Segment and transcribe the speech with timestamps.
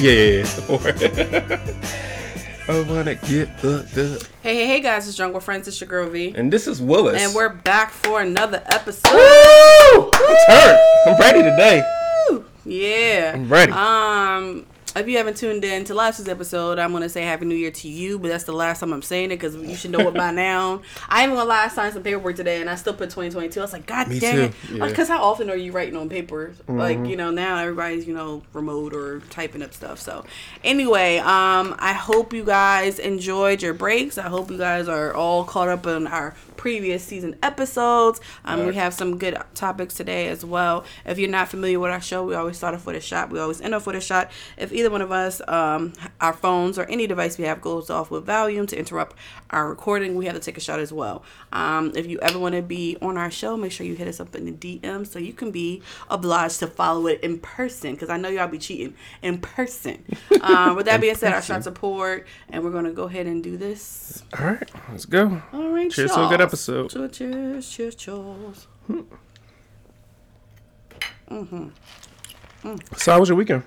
[0.04, 0.46] Yeah, yeah,
[1.50, 1.60] yeah.
[2.68, 4.22] I wanna get fucked up.
[4.42, 5.06] Hey, hey, hey, guys!
[5.06, 5.68] It's Drunk with Friendz.
[5.68, 7.20] It's your girl V, And this is Willis.
[7.20, 9.12] and we're back for another episode.
[9.12, 10.10] Woo!
[10.14, 10.78] I'm turned.
[11.06, 11.82] I'm ready today.
[12.64, 13.72] Yeah, I'm ready.
[13.72, 14.64] Um,
[14.96, 17.70] if you haven't tuned in to last week's episode, I'm gonna say Happy New Year
[17.70, 20.14] to you, but that's the last time I'm saying it because you should know it
[20.14, 20.82] by now.
[21.08, 23.60] I ain't gonna lie, I signed some paperwork today, and I still put 2022.
[23.60, 24.54] I was like, God Me dang it!
[24.72, 24.86] yeah.
[24.86, 26.52] Because how often are you writing on paper?
[26.68, 27.04] Like Mm-hmm.
[27.06, 30.00] you know now everybody's you know remote or typing up stuff.
[30.00, 30.24] So
[30.64, 34.18] anyway, um, I hope you guys enjoyed your breaks.
[34.18, 38.20] I hope you guys are all caught up on our previous season episodes.
[38.44, 40.84] Um, we have some good topics today as well.
[41.06, 43.30] If you're not familiar with our show, we always start off with a shot.
[43.30, 44.30] We always end off with a shot.
[44.58, 48.10] If either one of us, um, our phones or any device we have goes off
[48.10, 49.16] with volume to interrupt
[49.50, 51.22] our recording, we have to take a shot as well.
[51.52, 54.20] Um, if you ever want to be on our show, make sure you hit us
[54.20, 58.08] up in the DM so you can be obliged to follow it in person because
[58.08, 60.04] I know y'all be cheating in person.
[60.40, 63.26] Um, with that being said, our shots are poured and we're going to go ahead
[63.26, 64.22] and do this.
[64.38, 65.42] All right, let's go.
[65.52, 66.92] All right, Cheers to a good episode.
[66.92, 68.66] So cheers, cheers, cheers.
[72.96, 73.62] So, how was your weekend?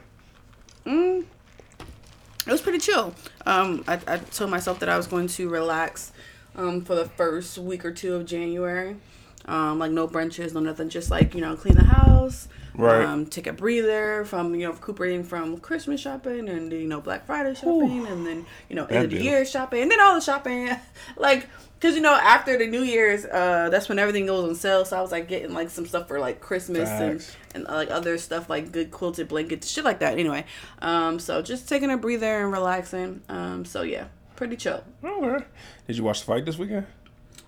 [2.46, 3.16] It was pretty chill.
[3.46, 6.12] Um, I, I told myself that I was going to relax
[6.56, 8.98] um, for the first week or two of January.
[9.46, 10.90] Um, like no brunches, no nothing.
[10.90, 12.48] Just like you know, clean the house.
[12.76, 13.06] Right.
[13.06, 17.26] Um, take a breather from you know recuperating from Christmas shopping and you know Black
[17.26, 19.26] Friday shopping and then you know end of the deal.
[19.26, 20.70] year shopping and then all the shopping.
[21.18, 21.48] like
[21.80, 24.86] because you know after the New Year's, uh, that's when everything goes on sale.
[24.86, 27.36] So I was like getting like some stuff for like Christmas and Facts.
[27.54, 30.18] and like other stuff like good quilted blankets, shit like that.
[30.18, 30.46] Anyway,
[30.82, 33.22] um, so just taking a breather and relaxing.
[33.30, 34.84] Um, so yeah, pretty chill.
[35.02, 35.46] Right.
[35.86, 36.88] Did you watch the fight this weekend?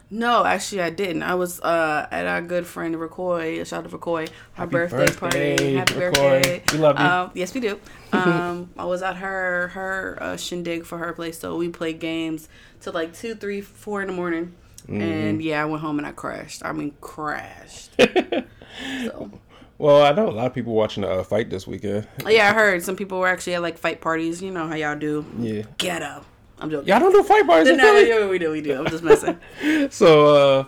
[0.09, 1.23] No, actually, I didn't.
[1.23, 3.65] I was uh, at our good friend Rakoy.
[3.65, 4.27] Shout out to Rakoy.
[4.29, 5.75] Her Happy birthday, birthday, party.
[5.75, 6.11] Happy Rakoy.
[6.13, 6.63] birthday.
[6.71, 7.05] We love you.
[7.05, 7.79] Uh, yes, we do.
[8.13, 12.47] Um, I was at her her uh, shindig for her place, so we played games
[12.81, 14.53] till like two, three, four in the morning.
[14.83, 15.01] Mm-hmm.
[15.01, 16.63] And yeah, I went home and I crashed.
[16.63, 17.89] I mean, crashed.
[17.99, 19.31] so
[19.79, 22.07] Well, I know a lot of people watching the uh, fight this weekend.
[22.27, 24.41] yeah, I heard some people were actually at like fight parties.
[24.41, 25.25] You know how y'all do.
[25.39, 25.63] Yeah.
[25.79, 26.23] Ghetto.
[26.59, 26.87] I'm joking.
[26.87, 28.09] Y'all don't do fight bars No, no, Philly?
[28.09, 28.77] no, we do, we do.
[28.79, 29.37] I'm just messing.
[29.91, 30.65] So, uh,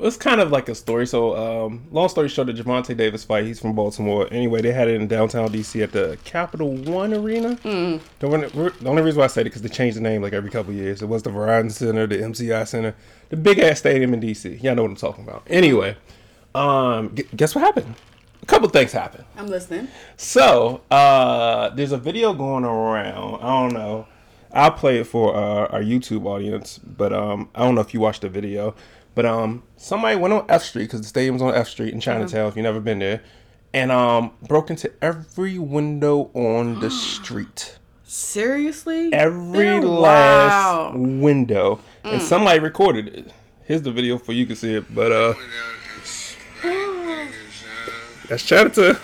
[0.00, 1.06] it's kind of like a story.
[1.06, 1.36] So,
[1.66, 4.26] um, long story short, the Gervonta Davis fight, he's from Baltimore.
[4.32, 7.54] Anyway, they had it in downtown DC at the Capital One Arena.
[7.56, 8.00] Mm.
[8.18, 10.32] The, one, the only reason why I say it because they changed the name like
[10.32, 11.00] every couple years.
[11.00, 12.94] It was the Verizon Center, the MCI Center,
[13.30, 14.62] the big ass stadium in DC.
[14.62, 15.44] Y'all know what I'm talking about.
[15.46, 15.96] Anyway,
[16.56, 17.94] um, gu- guess what happened?
[18.42, 19.24] A couple things happened.
[19.38, 19.88] I'm listening.
[20.16, 23.36] So, uh, there's a video going around.
[23.42, 24.06] I don't know.
[24.54, 27.98] I'll play it for uh, our YouTube audience, but um, I don't know if you
[27.98, 28.74] watched the video.
[29.16, 32.48] But um, somebody went on F Street because the stadium's on F Street in Chinatown.
[32.48, 33.22] If you've never been there,
[33.72, 39.12] and um, broke into every window on the street, Seriously?
[39.12, 40.96] every last wow.
[40.96, 43.32] window, and somebody recorded it.
[43.64, 45.34] Here's the video for you can see it, but uh,
[48.28, 48.98] that's Chinatown.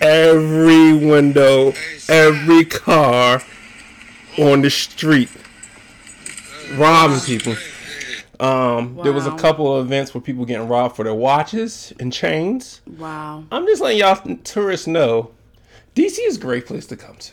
[0.00, 1.72] Every window,
[2.08, 3.42] every car
[4.38, 5.28] on the street,
[6.74, 7.54] robbing people.
[8.40, 12.12] Um, there was a couple of events where people getting robbed for their watches and
[12.12, 12.80] chains.
[12.98, 13.44] Wow.
[13.52, 15.30] I'm just letting y'all tourists know,
[15.94, 17.32] DC is a great place to come to.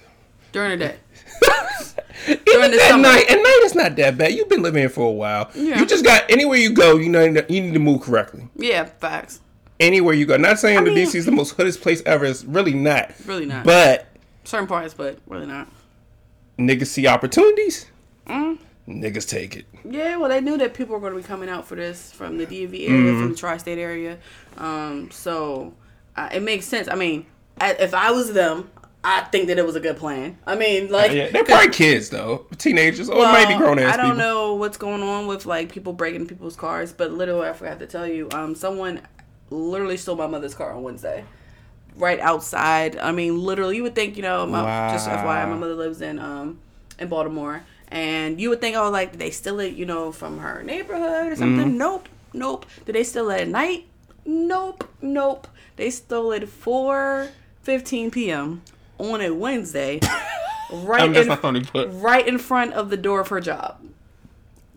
[0.51, 0.95] During the day.
[2.27, 3.01] Even the at summer.
[3.03, 4.33] night, at night it's not that bad.
[4.33, 5.49] You've been living here for a while.
[5.55, 5.79] Yeah.
[5.79, 8.47] You just got anywhere you go, you know you need to move correctly.
[8.55, 9.41] Yeah, facts.
[9.79, 10.37] Anywhere you go.
[10.37, 12.25] Not saying the mean- DC is the most hoodest place ever.
[12.25, 13.11] It's really not.
[13.25, 13.65] Really not.
[13.65, 14.07] But
[14.43, 15.67] Certain parts, but really not.
[16.69, 17.87] Niggas see opportunities.
[18.27, 18.57] Mm.
[18.87, 19.65] Niggas take it.
[19.89, 22.37] Yeah, well, they knew that people were going to be coming out for this from
[22.37, 24.17] the DMV area, from the tri-state area.
[24.57, 25.73] Um, so
[26.15, 26.87] uh, it makes sense.
[26.87, 27.25] I mean,
[27.59, 28.69] I, if I was them,
[29.03, 30.37] I think that it was a good plan.
[30.45, 33.97] I mean, like, Yeah, they're probably kids though, teenagers or Well, maybe grown ass I
[33.97, 34.17] don't people.
[34.17, 37.87] know what's going on with like people breaking people's cars, but literally, I forgot to
[37.87, 39.01] tell you, um, someone
[39.49, 41.23] literally stole my mother's car on Wednesday,
[41.95, 42.97] right outside.
[42.97, 46.19] I mean, literally, you would think, you know, my, just FYI, my mother lives in
[46.19, 46.59] um
[46.99, 50.39] in Baltimore, and you would think, oh, like did they steal it, you know, from
[50.39, 51.67] her neighborhood or something?
[51.67, 51.77] Mm-hmm.
[51.77, 52.65] Nope, nope.
[52.85, 53.85] Did they steal it at night?
[54.25, 55.47] Nope, nope.
[55.75, 57.29] They stole it four
[57.61, 58.61] fifteen p.m.
[58.97, 59.99] on a Wednesday.
[60.73, 63.81] Right in right in front of the door of her job.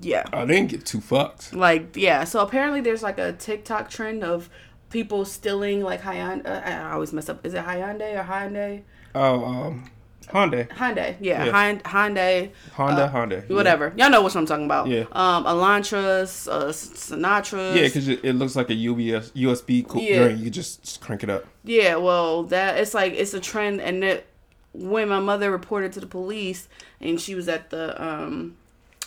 [0.00, 0.24] Yeah.
[0.32, 1.54] I didn't get two fucks.
[1.54, 2.24] Like, yeah.
[2.24, 4.50] So apparently there's like a TikTok trend of
[4.94, 6.46] people stealing like Hyundai.
[6.46, 7.44] Uh, I always mess up.
[7.44, 8.82] Is it Hyundai or Hyundai?
[9.14, 9.90] Oh, um,
[10.30, 11.16] Honda, Hyundai.
[11.20, 11.44] Yeah.
[11.44, 11.52] Yeah.
[11.52, 12.50] Hyun- Hyundai.
[12.72, 13.44] Honda, Honda.
[13.48, 13.56] Yeah.
[13.56, 13.92] Whatever.
[13.96, 14.86] Y'all know what I'm talking about.
[14.86, 15.04] Yeah.
[15.12, 17.76] Um, Elantras, uh, Sonatas.
[17.76, 20.28] Yeah, because it, it looks like a UBS USB cool Yeah.
[20.28, 21.44] You just crank it up.
[21.64, 24.26] Yeah, well, that it's like it's a trend, and it
[24.72, 26.68] when my mother reported to the police,
[27.00, 28.56] and she was at the um,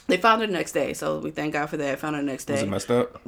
[0.08, 2.00] they found her the next day, so we thank God for that.
[2.00, 2.66] Found her the next Was day.
[2.66, 3.22] it messed up?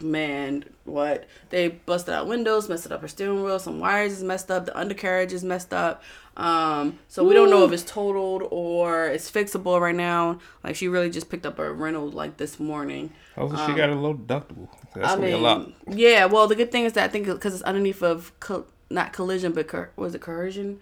[0.00, 1.26] Man, what?
[1.50, 3.58] They busted out windows, messed up her steering wheel.
[3.58, 4.66] Some wires is messed up.
[4.66, 6.02] The undercarriage is messed up.
[6.36, 10.38] Um, so we don't know if it's totaled or it's fixable right now.
[10.64, 13.12] Like she really just picked up a rental like this morning.
[13.36, 14.68] Hopefully she got a low deductible.
[14.94, 15.68] That's Um, I mean, a lot.
[15.88, 16.24] yeah.
[16.26, 19.52] Well, the good thing is that I think because it's underneath of co- not collision,
[19.52, 20.80] but co- was it coercion?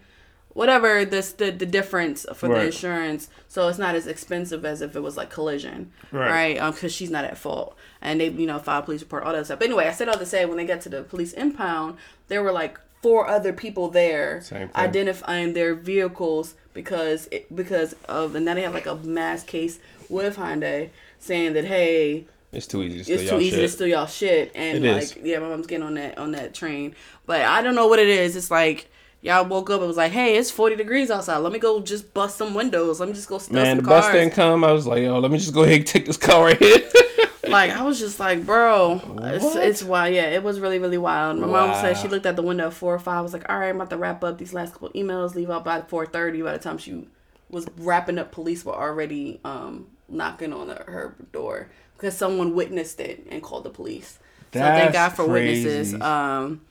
[0.59, 4.95] Whatever this the the difference for the insurance, so it's not as expensive as if
[4.95, 6.29] it was like collision, Right.
[6.29, 6.57] right?
[6.61, 9.45] Um, because she's not at fault, and they you know filed police report all that
[9.45, 9.59] stuff.
[9.59, 11.95] But anyway, I said all to say when they got to the police impound,
[12.27, 14.43] there were like four other people there
[14.75, 19.79] identifying their vehicles because it, because of and now they have like a mass case
[20.09, 20.89] with Hyundai
[21.19, 23.59] saying that hey It's too easy to steal it's too easy shit.
[23.61, 25.15] to steal y'all shit and It like is.
[25.23, 26.93] yeah my mom's getting on that on that train
[27.25, 28.89] but i don't know what it is it's like
[29.21, 31.37] y'all woke up and was like hey it's 40 degrees outside.
[31.37, 32.99] Let me go just bust some windows.
[32.99, 34.63] Let me just go steal Man, some the bus didn't come.
[34.63, 36.79] I was like, yo, let me just go ahead and take this car right here.
[37.47, 39.63] like i was just like bro it's, What?
[39.65, 40.13] it's wild.
[40.13, 41.39] Yeah it was really really wild.
[41.39, 43.49] My mom said she looked at the window at four or five I was like
[43.49, 46.43] all right i'm about to wrap up these last couple emails leave out by 4.30
[46.43, 47.07] by the time she
[47.49, 52.99] was wrapping up police were already um knocking on her, her door because someone witnessed
[52.99, 54.19] it and called the police.
[54.53, 55.99] So thank god for witnesses.
[55.99, 56.61] um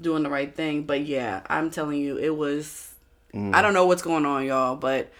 [0.00, 2.84] doing the right thing but yeah i'm telling you it was
[3.34, 3.54] Mm.
[3.54, 5.12] i don't know what's going on y'all but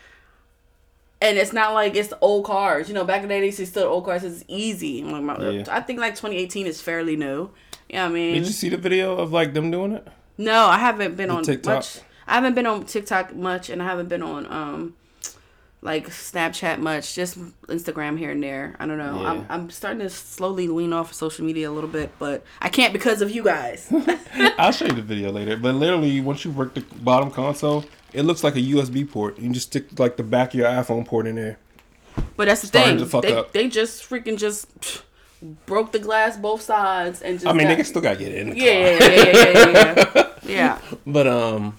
[1.20, 2.88] and it's not like it's old cars.
[2.88, 4.22] You know, back in the day, they used to steal old cars.
[4.22, 5.02] It's easy.
[5.02, 5.64] Like my- Yeah.
[5.68, 7.50] I think like 2018 is fairly new.
[7.88, 10.06] Yeah, I mean, Did you see the video of like them doing it?
[10.38, 11.74] no, I haven't been The on TikTok?
[11.74, 11.98] much.
[12.28, 14.94] I haven't been on TikTok much, and I haven't been on um
[15.80, 17.14] like Snapchat much.
[17.14, 17.38] Just
[17.68, 18.74] Instagram here and there.
[18.78, 19.20] I don't know.
[19.22, 19.28] Yeah.
[19.30, 22.68] I'm I'm starting to slowly lean off of social media a little bit, but I
[22.68, 23.92] can't because of you guys.
[24.58, 25.56] I'll show you the video later.
[25.56, 29.38] But literally, once you work the bottom console, it looks like a USB port.
[29.38, 31.58] You just stick like the back of your iPhone port in there.
[32.36, 33.08] But that's the Starting thing.
[33.08, 33.52] to they up.
[33.52, 34.66] they just freaking just
[35.66, 37.46] broke the glass both sides and just.
[37.46, 39.08] I mean, got- they still gotta get in the Yeah, car.
[39.08, 40.28] yeah, yeah, yeah, yeah, yeah.
[40.42, 40.96] yeah.
[41.06, 41.76] But um,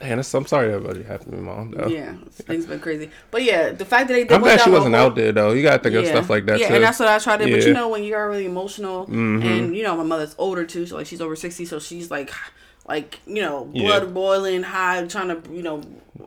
[0.00, 1.70] man, it's, I'm sorry that really happened to me, mom.
[1.72, 1.86] Though.
[1.88, 3.10] Yeah, things been crazy.
[3.30, 5.52] But yeah, the fact that they I'm glad she wasn't out there though.
[5.52, 6.74] You gotta think of stuff like that Yeah, too.
[6.76, 7.44] and that's what I tried to.
[7.44, 7.56] But Yeah.
[7.58, 7.68] Mm-hmm.
[7.68, 10.96] you know, when you are really emotional, and you know, my mother's older too, so
[10.96, 12.30] like she's over sixty, so she's like,
[12.88, 14.08] like you know, blood Yeah.
[14.10, 15.82] boiling, high, trying to you know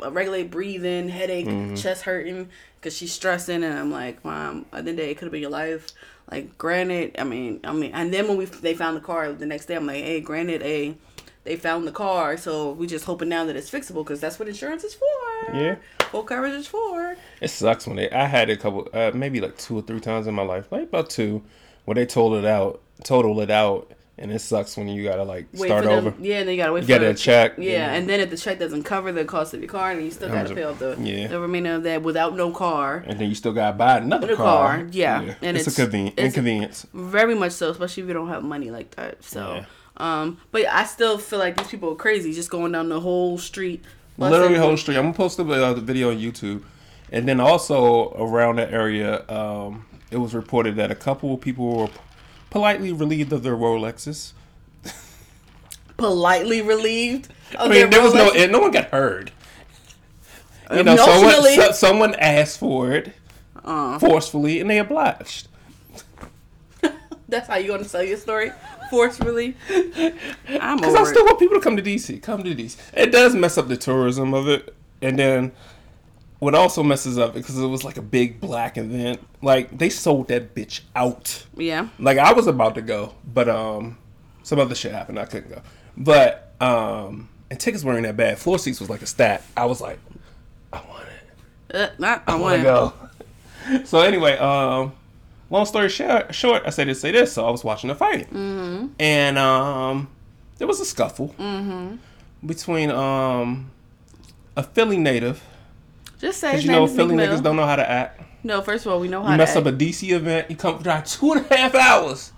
[0.10, 1.76] regulate breathing, headache, Mm-hmm.
[1.76, 2.50] chest hurting
[2.80, 5.26] because she's stressing, and I'm like, mom, at the end of the day, it could
[5.26, 5.88] have been your life.
[6.32, 9.46] Like, granted, I mean, I mean, and then when we they found the car the
[9.46, 10.96] next day, I'm like, hey, granted, a
[11.44, 14.48] they found the car, so we just hoping now that it's fixable because that's what
[14.48, 15.54] insurance is for.
[15.54, 15.76] Yeah.
[16.12, 17.16] full coverage is for.
[17.42, 18.10] It sucks when they.
[18.10, 20.84] I had a couple, uh, maybe like two or three times in my life, like
[20.84, 21.44] about two,
[21.86, 25.48] where they total it out, total it out, and it sucks when you gotta like
[25.54, 26.14] wait start over.
[26.20, 27.54] Yeah, and then you gotta wait You for gotta the check.
[27.58, 30.12] Yeah, and then if the check doesn't cover the cost of your car, then you
[30.12, 31.28] still gotta pay off the yeah.
[31.28, 33.04] the remainder of that without no car.
[33.08, 34.78] and then you still gotta buy another Another car.
[34.78, 35.34] car, yeah.
[35.42, 36.86] And it's, it's- a conven- it's- inconvenience.
[36.94, 39.24] Very much so, especially if you don't have money like that.
[39.24, 39.66] So, Yeah.
[39.98, 43.38] um, but I still feel like these people are crazy, just going down the whole
[43.38, 43.84] street.
[44.20, 44.98] Literally whole street.
[44.98, 46.62] I'm gonna post the, uh, the video on YouTube,
[47.12, 51.76] and then also around that area, um, it was reported that a couple of people
[51.78, 51.90] were
[52.54, 54.32] politely relieved of their Rolexes.
[55.98, 57.28] politely relieved.
[57.58, 59.32] I mean, there was no, no one got hurt.
[60.72, 63.14] You know, someone so, someone asked for it
[63.66, 63.98] Uh.
[64.00, 65.48] forcefully, and they obliged.
[67.28, 68.52] That's how you gonna sell your story
[68.90, 69.56] forcefully.
[70.48, 71.26] I'm Because I still it.
[71.26, 72.22] want people to come to DC.
[72.22, 72.78] Come to DC.
[72.94, 75.52] It does mess up the tourism of it, and then
[76.44, 79.20] what also messes up because it was like a big black event.
[79.42, 81.46] Like they sold that bitch out.
[81.58, 81.88] Yeah.
[82.00, 83.98] Like I was about to go, but um,
[84.44, 85.20] some other shit happened.
[85.20, 85.62] I couldn't go.
[85.98, 88.38] But um, and tickets weren't that bad.
[88.40, 89.44] Floor seats was like a stat.
[89.58, 90.00] I was like,
[90.72, 91.76] I want it.
[91.76, 92.92] Uh, not, I I want want
[93.70, 93.84] to go.
[93.86, 94.94] so anyway, um,
[95.50, 97.34] long story short, short, I say this, say this.
[97.34, 98.88] So I was watching the fight, Mm-hmm.
[99.00, 100.10] and um,
[100.58, 101.34] there was a scuffle
[102.46, 103.72] between um
[104.56, 105.42] a Philly native,
[106.24, 108.22] Just say because you know Philly niggas don't know how to act.
[108.46, 109.68] No, first of all, we know how You to mess act.
[109.68, 112.32] up a DC event, you come drive two and a half hours.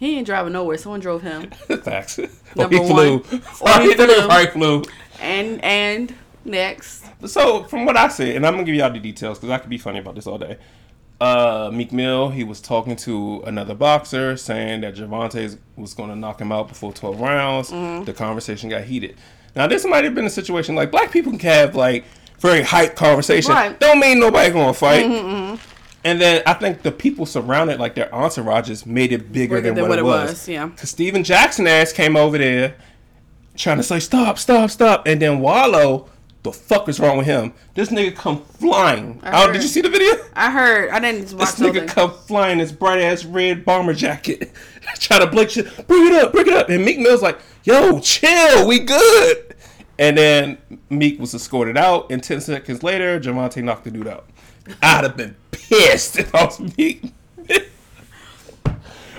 [0.00, 0.76] He ain't driving nowhere.
[0.76, 1.50] Someone drove him.
[1.82, 2.18] Facts.
[2.18, 3.18] Or Number he flew.
[3.18, 3.42] one.
[3.60, 4.06] Or Or he flew.
[4.06, 4.28] flew.
[4.28, 4.82] Or he flew.
[5.20, 6.14] And and
[6.44, 9.58] next, So from what I see, and I'm gonna give y'all the details because I
[9.58, 10.58] could be funny about this all day.
[11.20, 16.16] Uh, Meek Mill, he was talking to another boxer, saying that Gervonta was going to
[16.16, 17.70] knock him out before 12 rounds.
[17.70, 18.04] Mm-hmm.
[18.04, 19.16] The conversation got heated.
[19.54, 22.04] Now, this might have been a situation like black people can have like
[22.44, 23.52] very hyped conversation.
[23.52, 23.70] Right.
[23.70, 25.04] Mm-hmm, Don't mean nobody to fight.
[26.06, 29.74] And then I think the people surrounded, like their entourages, made it bigger, bigger than,
[29.76, 30.30] than what, what it was.
[30.32, 30.66] was, yeah.
[30.66, 32.76] Because Steven Jackson ass came over there
[33.56, 36.10] trying to say stop, stop, stop, and then Wallow,
[36.42, 37.54] the fuck is wrong with him?
[37.72, 39.18] This nigga come flying.
[39.22, 40.12] I Oh, did you see the video?
[40.34, 40.90] I heard.
[40.90, 41.88] I didn't watch This nigga thing.
[41.88, 44.52] come flying in his bright ass red bomber jacket,
[44.96, 45.86] try to blink shit.
[45.86, 46.68] Bring it up, bring it up.
[46.68, 49.56] And Meek Mill's like, "Yo, chill, we good."
[49.98, 50.58] And then
[50.90, 54.26] Meek was escorted out, and ten seconds later, Gervonta knocked the dude out.
[54.82, 57.12] I'd have been pissed if I was Meek.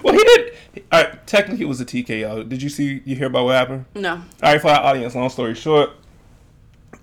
[0.04, 0.54] well, he did.
[0.92, 2.48] All right, technically, it was a TKO.
[2.50, 3.02] Did you see?
[3.06, 3.86] You hear about what happened?
[3.96, 4.16] No.
[4.16, 5.92] All right, for our audience, long story short,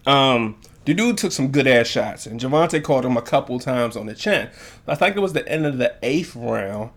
[0.06, 3.96] um, the dude took some good ass shots, and Gervonta called him a couple times
[3.96, 4.50] on the chin.
[4.86, 6.90] I think it was the end of the eighth round.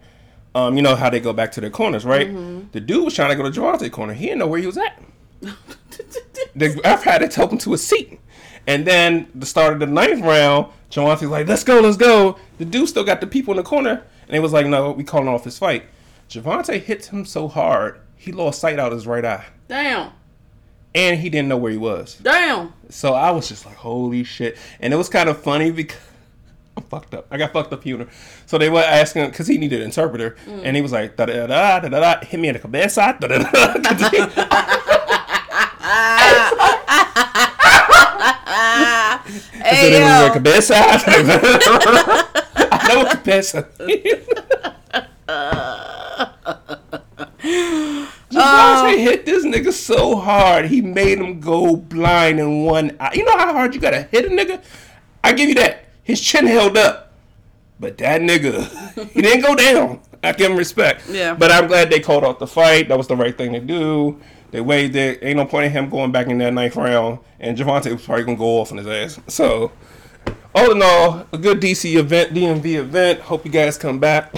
[0.53, 2.27] Um, you know how they go back to their corners, right?
[2.72, 4.13] The dude was trying to go to Gervonta corner.
[4.13, 5.01] He didn't know where he was at.
[6.56, 8.20] The ref had to tell him to a seat.
[8.68, 12.66] And then the start of the ninth round, Gervonta's like, "Let's go, let's go." The
[12.66, 15.28] dude still got the people in the corner, and he was like, "No, we calling
[15.28, 15.84] off his fight."
[16.30, 20.12] Gervonta hit him so hard, he lost sight out of his right eye Damn.
[20.94, 22.18] and he didn't know where he was.
[22.22, 22.74] Damn.
[22.90, 24.58] So I was just like, holy shit.
[24.80, 26.00] And it was kind of funny because
[26.78, 27.28] I'm fucked up.
[27.30, 28.08] I got fucked up humor.
[28.48, 30.62] So they were asking him because he needed an interpreter, mm.
[30.64, 33.16] and he was like, da da da da da da, hit me in the cabeza,
[33.20, 34.92] da da da.
[35.88, 36.51] Ah.
[39.68, 40.30] It was yo.
[40.34, 40.74] cabeza.
[40.77, 40.80] I
[42.88, 43.68] know what cabeza.
[48.36, 48.98] Gervonta uh.
[48.98, 53.13] hit this nigga so hard, he made him go blind in one eye.
[53.15, 54.63] You know how hard you gotta hit a nigga?
[55.24, 55.86] I give you that.
[56.04, 57.13] His chin held up.
[57.80, 60.00] But that nigga, he didn't go down.
[60.24, 61.10] I give him respect.
[61.10, 61.36] Yeah.
[61.36, 62.88] But I'm glad they called off the fight.
[62.88, 64.20] That was the right thing to do.
[64.56, 65.20] They waived it.
[65.22, 67.20] Ain't no point in him going back in that ninth round.
[67.42, 69.20] And Gervonta was probably gonna go off on his ass.
[69.28, 69.74] So,
[70.56, 73.20] all in all, a good DC event, DMV event.
[73.20, 74.34] Hope you guys come back.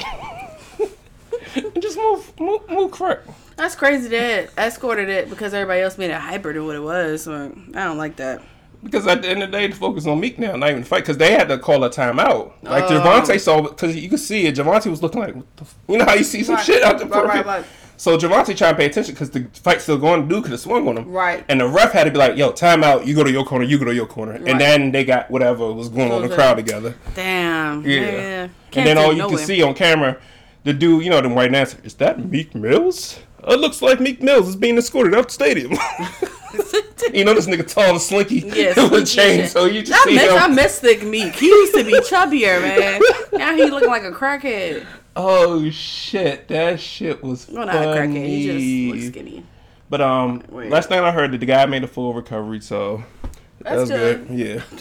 [1.54, 3.30] and just move, move, move correct.
[3.58, 6.82] That's crazy that I escorted it because everybody else made it hyper than what it
[6.82, 7.22] was.
[7.22, 8.42] So I don't like that.
[8.84, 10.88] Because at the end of the day, the focus on Meek now, not even the
[10.88, 11.04] fight.
[11.04, 12.54] Because they had to call a timeout.
[12.64, 12.90] Like Oh.
[12.90, 14.56] Gervonta saw, because you could see it.
[14.56, 15.76] Gervonta was looking like, what the f-?
[15.88, 16.66] you know how you see some Right.
[16.66, 17.08] shit out there.
[17.08, 17.66] Right, right, right.
[17.98, 20.27] So Gervonta trying to pay attention because the fight's still going.
[20.27, 21.12] Dude could have swung on him.
[21.12, 21.44] Right.
[21.50, 23.06] And the ref had to be like, "Yo, timeout.
[23.08, 23.66] You go to your corner.
[23.66, 24.48] You go to your corner." Right.
[24.48, 26.96] And then they got whatever was going on in the crowd together.
[27.16, 27.84] Damn.
[27.86, 28.00] Yeah.
[28.01, 28.48] Yeah.
[28.74, 30.18] and then all you no can see on camera,
[30.63, 33.20] the dude, you know, the white answer is that Meek Mills.
[33.48, 35.72] It looks like Meek Mills is being escorted out the stadium.
[37.13, 40.01] you know, this nigga tall and slinky Yes, with a slinky chain, so you just
[40.06, 40.38] I see miss, him.
[40.38, 41.34] I miss Thick Meek.
[41.34, 43.01] He used to be chubbier, man.
[43.38, 44.86] Now he looking like a crackhead.
[45.20, 48.28] Oh shit, that shit was Well, not a crackhead.
[48.28, 48.92] He just funny.
[48.92, 49.44] looks skinny.
[49.90, 53.32] But um, last night I heard that the guy made a full recovery, so that
[53.62, 54.28] That's was good.
[54.28, 54.38] good.
[54.38, 54.62] Yeah.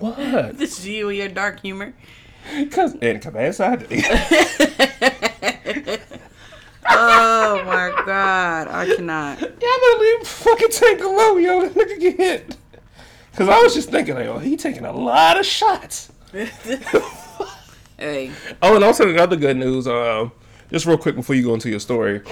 [0.00, 0.58] What?
[0.58, 1.94] this is you and your dark humor.
[2.70, 3.76] Cause and cause that's how I.
[6.90, 9.40] Oh my god, I cannot.
[9.40, 11.68] Yeah, I'm gonna leave fucking Tank alone, yo.
[11.68, 12.56] That nigga get hit.
[13.36, 16.10] Cause I was just thinking, like, oh, he taking a lot of shots.
[17.98, 18.30] Hey,
[18.62, 19.86] Oh, and also another good news.
[19.88, 20.32] Um,
[20.70, 22.22] just real quick before you go into your story,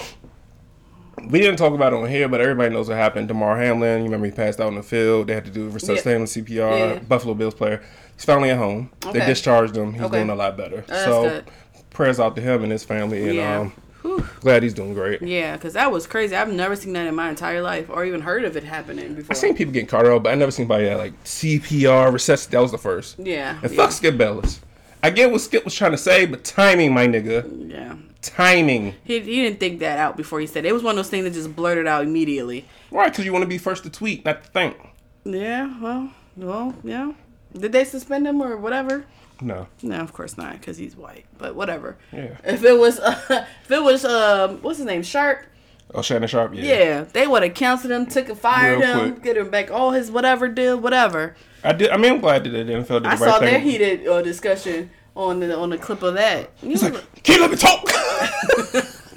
[1.28, 3.28] we didn't talk about it on here, but everybody knows what happened.
[3.28, 5.26] Damar Hamlin, you remember he passed out in the field.
[5.26, 6.78] They had to do resuscitation CPR.
[6.94, 6.98] Yeah.
[7.00, 7.82] Buffalo Bills player.
[8.14, 8.90] He's finally at home.
[9.12, 9.92] They discharged him.
[9.92, 10.18] He's Okay.
[10.18, 10.84] doing a lot better.
[10.86, 11.44] that's so good.
[11.90, 13.58] prayers out to him and his family, and Yeah.
[13.60, 14.28] um, Whew.
[14.40, 15.22] glad he's doing great.
[15.22, 16.36] Yeah, because that was crazy.
[16.36, 19.28] I've never seen that in my entire life, or even heard of it happening before.
[19.32, 22.52] I've seen people getting caught up, but I never seen anybody like CPR resuscitation.
[22.52, 23.18] That was the first.
[23.18, 24.60] Yeah, And yeah, fuck Skip Bayless.
[25.06, 27.94] I get what Skip was trying to say, but timing, my nigga, yeah.
[28.22, 28.96] timing.
[29.04, 30.70] He, he didn't think that out before he said it.
[30.70, 32.66] It was one of those things that just blurted out immediately.
[32.90, 34.76] Right, because you want to be first to tweet, not to think.
[35.24, 37.12] Yeah, well, well, yeah.
[37.56, 39.04] Did they suspend him or whatever?
[39.40, 39.68] No.
[39.80, 41.26] No, of course not, because he's white.
[41.38, 41.96] But whatever.
[42.10, 42.36] Yeah.
[42.42, 42.98] If it was,
[43.30, 45.46] if it was, um, what's his name, Sharpe?
[45.94, 46.52] Oh, Shannon Sharpe.
[46.54, 46.62] Yeah.
[46.64, 49.22] Yeah, they would have canceled him, took and fired Real him, quick.
[49.22, 51.36] get him back all his whatever deal, whatever.
[51.62, 51.90] I did.
[51.90, 53.52] I mean, I'm glad that the NFL did the I right saw thing.
[53.52, 56.50] their heated uh, discussion on the on the clip of that.
[56.62, 57.82] You He's like, "Can you let me talk?"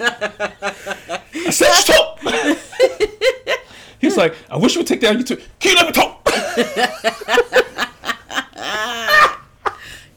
[0.00, 2.18] I said, "Just talk."
[4.00, 5.42] He's like, "I wish you would take down YouTube.
[5.60, 6.16] Can you let me talk?"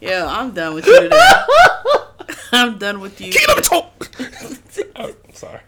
[0.01, 1.17] Yeah, I'm done with you today.
[2.51, 3.31] I'm done with you.
[3.31, 4.11] Can you let me talk?
[4.97, 5.61] oh, sorry.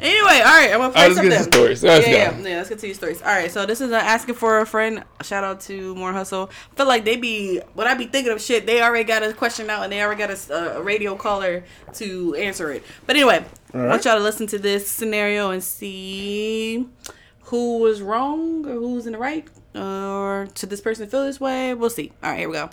[0.00, 1.52] Anyway, all right, I'm gonna play All right, let's get something.
[1.52, 1.82] stories.
[1.84, 2.38] Let's yeah, go.
[2.38, 3.20] yeah, yeah, let's get to your stories.
[3.20, 5.04] All right, so this is asking for a friend.
[5.22, 6.50] Shout out to More Hustle.
[6.72, 9.34] I feel like they be when I be thinking of shit, they already got a
[9.34, 11.64] question out and they already got a, a radio caller
[11.94, 12.82] to answer it.
[13.04, 16.88] But anyway, I want y'all to listen to this scenario and see
[17.44, 21.74] who was wrong or who's in the right, or to this person feel this way.
[21.74, 22.12] We'll see.
[22.22, 22.70] All right, here we go.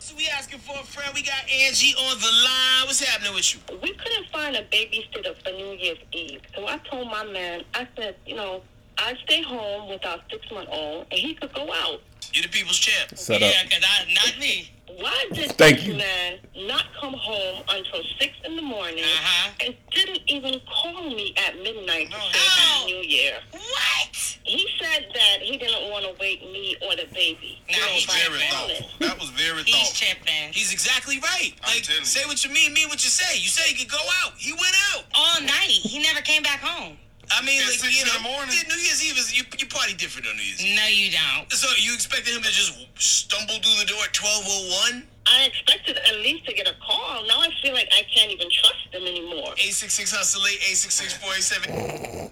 [0.00, 1.12] So we asking for a friend.
[1.14, 2.86] We got Angie on the line.
[2.86, 3.60] What's happening with you?
[3.82, 6.40] We couldn't find a babysitter for New Year's Eve.
[6.54, 8.62] So I told my man, I said, you know,
[8.96, 12.00] I'd stay home with our six month old and he could go out.
[12.32, 13.16] You're the people's champ.
[13.16, 13.52] Set up.
[13.52, 14.70] Yeah, cause I not me.
[14.98, 15.94] Why did Thank this you.
[15.94, 19.50] man not come home until six in the morning Uh-huh.
[19.64, 22.24] and didn't even call me at midnight to No.
[22.32, 23.38] say Happy New Year?
[23.52, 24.36] What?
[24.42, 27.60] He said that he didn't want to wake me or the baby.
[27.70, 28.76] Nah, you know, he's very calling.
[28.76, 29.06] thoughtful.
[29.06, 29.72] That was very thoughtful.
[29.72, 30.24] He's thoughtful.
[30.24, 30.52] tripping.
[30.52, 31.52] He's exactly right.
[31.62, 32.06] I'm Like, telling you.
[32.06, 33.38] say what you mean, mean what you say.
[33.38, 34.32] You say he could go out.
[34.38, 35.04] He went out.
[35.14, 35.68] All night.
[35.70, 36.96] He never came back home.
[37.32, 38.56] I mean, like, you know, morning?
[38.68, 40.76] New Year's Eve is you, you party different on New Year's Eve.
[40.76, 41.50] No, you don't.
[41.52, 45.04] So you expected him to just stumble through the door at twelve oh one?
[45.26, 47.24] I expected at least to get a call.
[47.26, 49.54] Now I feel like I can't even trust them anymore.
[49.58, 52.30] Eight six six hustle eight eight six six four eight seven.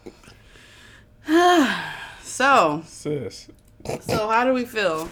[2.22, 3.48] So, Sis,
[4.00, 5.08] so how do we feel?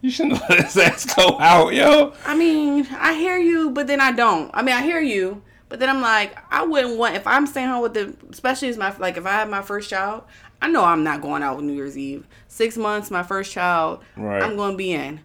[0.00, 2.14] you shouldn't let his ass go out, yo.
[2.24, 4.50] I mean, I hear you, but then I don't.
[4.54, 7.68] I mean, I hear you, but then I'm like, I wouldn't want if I'm staying
[7.68, 10.24] home with the, especially as my like if I have my first child,
[10.62, 12.26] I know I'm not going out with New Year's Eve.
[12.48, 14.42] Six months, my first child, Right.
[14.42, 15.20] I'm going to be in.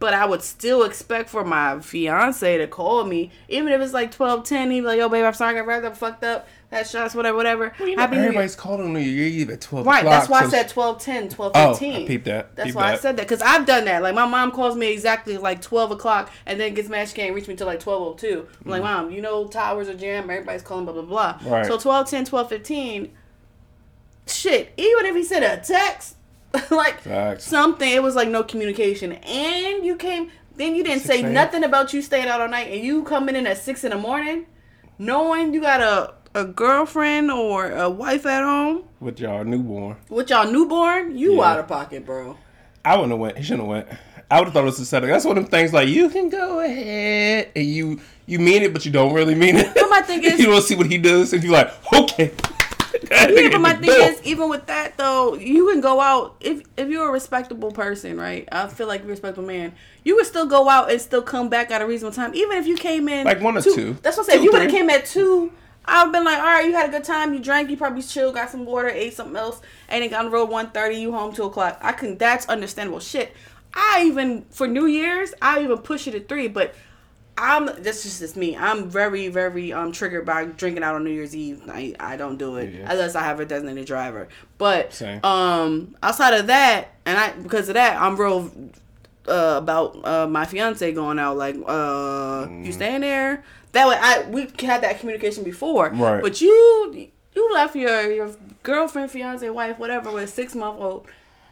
[0.00, 4.10] But I would still expect for my fiance to call me, even if it's like
[4.10, 4.70] twelve ten.
[4.70, 7.14] He'd be like, "Yo, babe, I'm sorry, I got wrapped up, fucked up, had shots,
[7.14, 10.28] whatever, whatever." You know, New Year." everybody's calling New Year's Eve at 12 Right, that's
[10.30, 11.92] why I said 12, 10, 12, Oh, 15.
[11.92, 12.56] I peeped that.
[12.56, 13.28] That's Peeped why I said that.
[13.28, 14.02] Because I've done that.
[14.02, 17.34] Like, my mom calls me exactly like 12 o'clock and then gets mad she can't
[17.34, 18.46] reach me until like 12.02.
[18.64, 20.30] I'm like, Mom, you know towers are jammed.
[20.30, 21.38] Everybody's calling, blah, blah, blah.
[21.40, 21.50] Mm.
[21.50, 21.66] Right.
[21.66, 23.12] So 12, 10, 12, 15.
[24.26, 26.16] Shit, even if he sent a text,
[26.70, 27.44] like Facts.
[27.44, 29.12] something, it was like no communication.
[29.12, 32.82] And you came, then you didn't say nothing about you staying out all night and
[32.84, 34.46] you coming in at 6 in the morning
[34.98, 39.96] knowing you got a, a girlfriend or a wife at home With y'all newborn.
[40.08, 41.50] with y'all newborn, you Yeah.
[41.52, 42.36] out of pocket, bro.
[42.84, 43.36] I wouldn't have went.
[43.38, 43.88] He shouldn't have went.
[44.30, 45.08] I would have thought it was a setup.
[45.08, 48.72] That's one of them things like you can go ahead and you you mean it,
[48.72, 49.74] but you don't really mean it.
[49.74, 52.30] But my thing is- you don't see what he does, and you're like, okay.
[53.10, 56.88] Yeah, but my thing is, even with that though, you can go out if if
[56.88, 58.48] you're a respectable person, right?
[58.50, 59.72] I feel like you're a respectable man.
[60.04, 62.66] You would still go out and still come back at a reasonable time, even if
[62.66, 63.94] you came in Like one or two.
[64.02, 64.34] That's what I said.
[64.36, 65.52] If Two, you would have came at two,
[65.84, 68.34] I've been like, all right, you had a good time, you drank, you probably chilled,
[68.34, 71.12] got some water, ate something else, and then got on the road one thirty, you
[71.12, 71.78] home two o'clock.
[71.80, 72.18] I can.
[72.18, 73.00] That's understandable.
[73.00, 73.34] Shit,
[73.74, 76.74] I even for New Year's, I even push it at three, but.
[77.42, 78.56] I'm that's just just me.
[78.56, 81.62] I'm very very um triggered by drinking out on New Year's Eve.
[81.68, 82.90] I I don't do it Yeah.
[82.92, 84.28] unless I have a designated driver.
[84.58, 85.24] But Same.
[85.24, 88.50] um outside of that, and I because of that, I'm real
[89.28, 91.36] uh, about uh, my fiance going out.
[91.36, 92.64] Like, uh, Mm.
[92.66, 93.44] you staying there?
[93.72, 95.90] That way, I we had that communication before.
[95.90, 96.20] Right.
[96.22, 98.30] But you you left your your
[98.62, 101.06] girlfriend, fiance, wife, whatever, with six month old,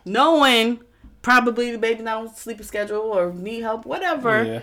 [0.05, 0.81] knowing
[1.23, 4.45] probably the baby not on sleeping schedule or need help, whatever.
[4.45, 4.61] Yeah.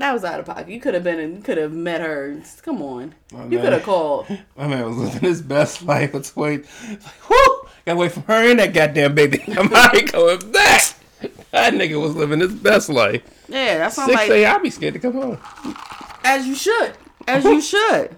[0.00, 0.70] That was out of pocket.
[0.70, 2.40] You could have been, and you could have met her.
[2.62, 4.26] Come on, My you could have called.
[4.56, 6.14] My man was living his best life.
[6.14, 7.68] Let's wait, like, whoo!
[7.84, 9.44] Gotta wait for her and that goddamn baby.
[9.48, 10.94] I'm not going back.
[11.50, 13.22] That nigga was living his best life.
[13.46, 14.46] Yeah, that's Six like, a.
[14.46, 15.38] I'd be scared to come home.
[16.24, 16.94] as you should,
[17.28, 18.16] as you should.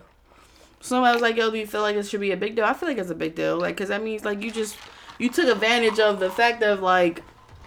[0.81, 2.75] Somebody was like, "Yo, do you feel like it should be a big deal?" I
[2.75, 4.77] feel like it's a big deal, like, cause that means like you just
[5.19, 7.25] you took advantage of the fact of like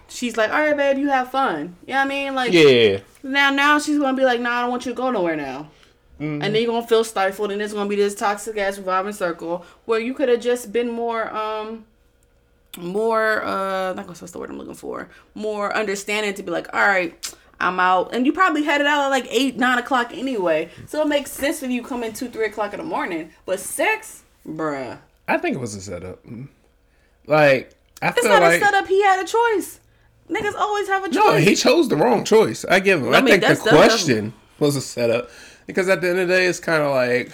[0.08, 2.36] she's like, "All right, babe, you have fun." You know what I mean?
[2.36, 3.00] Like, Yeah.
[3.24, 5.70] now now she's gonna be like, "Nah, I don't want you to go nowhere now."
[6.20, 6.42] Mm-hmm.
[6.42, 9.66] And then you're gonna feel stifled, and it's gonna be this toxic ass revolving circle
[9.86, 11.86] where you could have just been more, um,
[12.78, 16.74] more, uh, not gonna what's the word I'm looking for, more understanding to be like,
[16.74, 20.70] all right, I'm out, and you probably headed out at like eight, nine o'clock anyway,
[20.88, 23.60] so it makes sense if you come in two, three o'clock in the morning, but
[23.60, 26.24] six, bruh, I think it was a setup.
[27.28, 28.88] Like I it's feel not like a setup.
[28.88, 29.80] He had a choice.
[30.30, 31.16] Niggas always have a choice.
[31.16, 32.66] no, he chose the wrong choice.
[32.66, 33.14] I give him.
[33.14, 35.30] I, I mean, think the that's- that's- question was a setup
[35.68, 37.32] because at the end of the day, it's kind of like,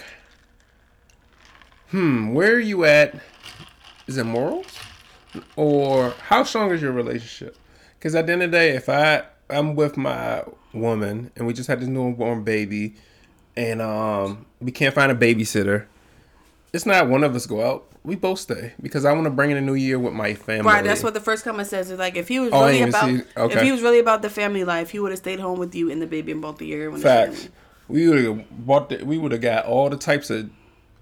[1.90, 3.14] hmm, where are you at?
[4.06, 4.66] Is it morals
[5.56, 7.56] or how strong is your relationship?
[7.98, 11.52] Because at the end of the day, if I I'm with my woman and we
[11.52, 12.94] just had this newborn baby,
[13.56, 15.86] and um we can't find a babysitter,
[16.72, 17.86] it's not one of us go out.
[18.04, 20.62] We both stay because I want to bring in a new year with my family.
[20.70, 21.90] Right, that's what the first comment says.
[21.90, 23.54] Is like if he was Oh, really about okay.
[23.56, 25.90] if he was really about the family life, he would have stayed home with you
[25.90, 27.48] and the baby and both the year when Facts.
[27.88, 28.88] We would have bought.
[28.88, 30.50] The, we would have got all the types of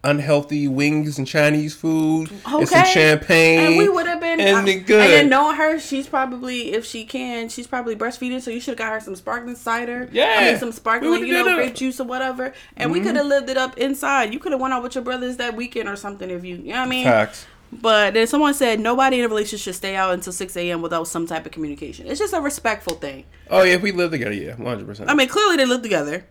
[0.02, 3.60] unhealthy wings and Chinese food and some champagne.
[3.60, 5.00] And we would have been and uh, good.
[5.00, 8.40] And then knowing her, she's probably if she can, she's probably breastfeeding.
[8.40, 10.08] So you should have got her some sparkling cider.
[10.10, 12.54] Yeah, I mean some sparkling, you know, grape juice or whatever.
[12.76, 14.32] And we could have lived it up inside.
[14.32, 16.72] You could have went out with your brothers that weekend or something if you, you
[16.72, 17.04] know what I mean.
[17.04, 17.46] Facts.
[17.72, 20.82] But then someone said nobody in a relationship should stay out until 6 a.m.
[20.82, 22.08] without some type of communication.
[22.08, 23.24] It's just a respectful thing.
[23.48, 25.08] Oh yeah, if we live together, yeah, one hundred percent.
[25.08, 26.24] I mean, clearly they live together.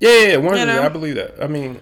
[0.00, 0.74] Yeah, yeah, yeah one hundred.
[0.74, 0.82] know?
[0.82, 1.40] I believe that.
[1.40, 1.80] I mean,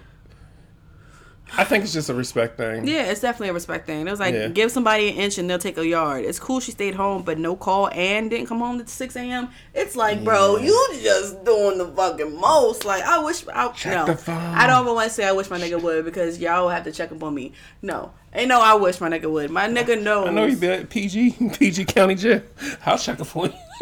[1.57, 2.87] I think it's just a respect thing.
[2.87, 4.07] Yeah, it's definitely a respect thing.
[4.07, 4.47] It was like, Yeah.
[4.49, 6.23] give somebody an inch and they'll take a yard.
[6.25, 9.49] It's cool she stayed home, but no call and didn't come home at 6 a.m.
[9.73, 12.85] It's like, bro, you just doing the fucking most.
[12.85, 14.17] Like, I wish, I, Check no.
[14.27, 16.91] I don't even want to say I wish my nigga would because y'all have to
[16.91, 17.53] check up on me.
[17.81, 18.13] No.
[18.33, 19.49] Ain't no I wish my nigga would.
[19.49, 20.27] My nigga knows.
[20.27, 22.43] I know you be at PG, PG County Jail.
[22.85, 23.53] I'll check it for you.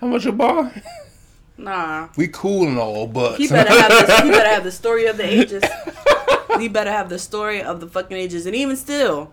[0.00, 0.72] How much a bar?
[1.56, 2.08] Nah.
[2.16, 5.16] We cool and all, but He better have the, he better have the story of
[5.16, 5.62] the ages.
[6.58, 8.46] he better have the story of the fucking ages.
[8.46, 9.32] And even still,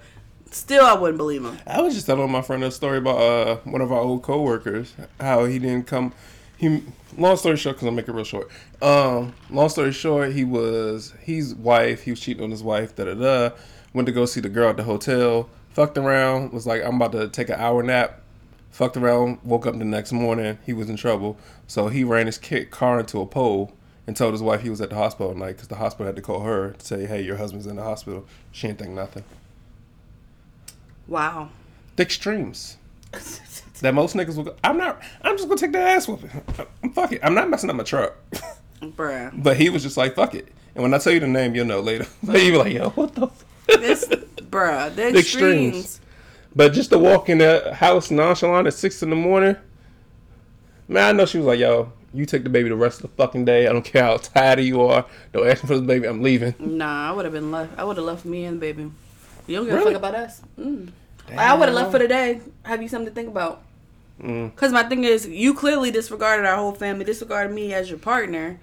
[0.52, 1.58] still I wouldn't believe him.
[1.66, 4.94] I was just telling my friend a story about uh, one of our old coworkers,
[5.20, 6.14] how he didn't come.
[6.58, 6.84] He
[7.18, 8.50] long story short, because I'll make it real short.
[8.82, 12.04] Um, long story short, he was he's wife.
[12.04, 12.96] He was cheating on his wife.
[12.96, 13.56] Da da da.
[13.94, 15.50] Went to go see the girl at the hotel.
[15.70, 16.52] Fucked around.
[16.52, 18.22] Was like, I'm about to take an hour nap.
[18.72, 19.40] Fucked around.
[19.44, 20.58] Woke up the next morning.
[20.66, 21.38] He was in trouble.
[21.68, 23.74] So he ran his kid car into a pole
[24.08, 26.16] and told his wife he was at the hospital at night because the hospital had
[26.16, 29.24] to call her to say, "Hey, your husband's in the hospital." She didn't think nothing.
[31.08, 31.50] Wow.
[31.96, 32.78] The extremes.
[33.82, 34.56] that most niggas will go.
[34.64, 35.02] I'm not.
[35.22, 36.30] I'm just gonna take that ass whooping.
[36.84, 37.22] I'm fuck it.
[37.24, 38.16] I'm not messing up my truck.
[38.82, 39.32] Bruh.
[39.44, 40.48] but he was just like fuck it.
[40.76, 42.06] And when I tell you the name, you'll know later.
[42.24, 43.24] But you be like, yo, what the?
[43.28, 43.46] F-?
[43.68, 45.20] This, bruh, the The extremes.
[45.20, 46.02] extremes.
[46.60, 49.56] But just to walk in the house nonchalant at six in the morning,
[50.90, 53.16] man, I know she was like, yo, you take the baby the rest of the
[53.16, 53.66] fucking day.
[53.66, 55.06] I don't care how tired you are.
[55.32, 56.06] Don't ask me for the baby.
[56.06, 56.54] I'm leaving.
[56.60, 57.80] Nah, I would have been left.
[57.80, 58.92] I would have left me and the baby.
[59.48, 60.42] You don't give a fuck about us.
[60.60, 60.90] Mm.
[61.38, 62.42] I would have left for the day.
[62.64, 63.62] Have you something to think about?
[64.22, 64.54] Mm.
[64.54, 68.60] Because my thing is, you clearly disregarded our whole family, disregarded me as your partner.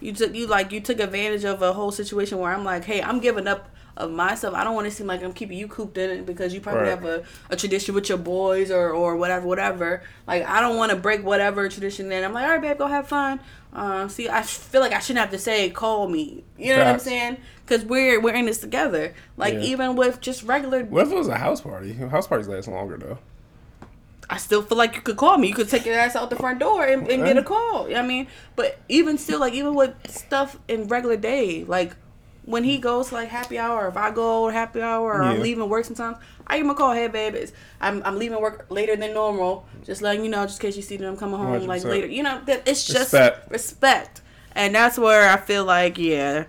[0.00, 3.00] You took you like you took advantage of a whole situation where I'm like, hey,
[3.00, 4.54] I'm giving up of myself.
[4.54, 6.82] I don't want to seem like I'm keeping you cooped in it because you probably
[6.84, 6.90] Right.
[6.90, 10.02] have a, a tradition with your boys or or whatever, whatever.
[10.26, 12.08] Like I don't want to break whatever tradition.
[12.08, 13.40] Then I'm like, all right, babe, go have fun.
[13.72, 16.42] Um, see, I feel like I shouldn't have to say call me.
[16.56, 17.36] You know what I'm saying?
[17.66, 19.14] Because we're we're in this together.
[19.36, 19.60] Like Yeah.
[19.60, 21.92] even with just regular What if it was a house party?
[21.92, 23.18] House parties last longer though.
[24.30, 25.48] I still feel like you could call me.
[25.48, 27.88] You could take your ass out the front door and, and get a call.
[27.88, 31.64] You know what I mean, but even still, like even with stuff in regular day,
[31.64, 31.96] like
[32.48, 35.22] when he goes to like happy hour, or if I go to happy hour, or
[35.22, 36.94] I'm leaving work sometimes, I give him a call.
[36.94, 39.66] Hey, babe, it's, I'm I'm leaving work later than normal.
[39.84, 41.84] Just letting you know, just in case you see that I'm coming home like 100%.
[41.84, 42.06] later.
[42.06, 43.50] You know, that it's just Respect.
[43.50, 46.44] respect, and that's where I feel like yeah,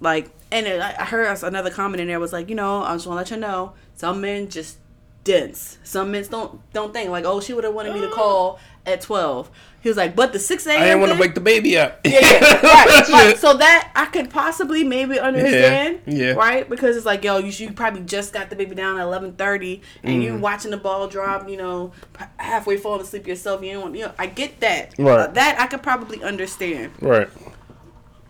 [0.00, 2.92] like and it, I I heard another comment in there was like, you know, I
[2.94, 4.78] just want to let you know, some men just
[5.22, 5.78] dense.
[5.84, 9.00] Some men don't don't think like, oh, she would have wanted me to call at
[9.02, 9.50] twelve.
[9.84, 10.80] He was like, but the six a.m.
[10.80, 12.00] I didn't want to wake the baby up.
[12.06, 13.38] yeah, yeah, right, right.
[13.38, 16.32] So that I could possibly maybe understand, yeah.
[16.32, 16.66] right?
[16.66, 19.82] Because it's like, yo, you, you probably just got the baby down at eleven thirty,
[20.02, 20.24] and Mm.
[20.24, 21.92] you watching the ball drop, you know,
[22.38, 23.62] halfway falling asleep yourself.
[23.62, 24.94] You know, you know, I get that.
[24.98, 25.18] Right.
[25.20, 26.92] Uh, that I could probably understand.
[27.02, 27.28] right.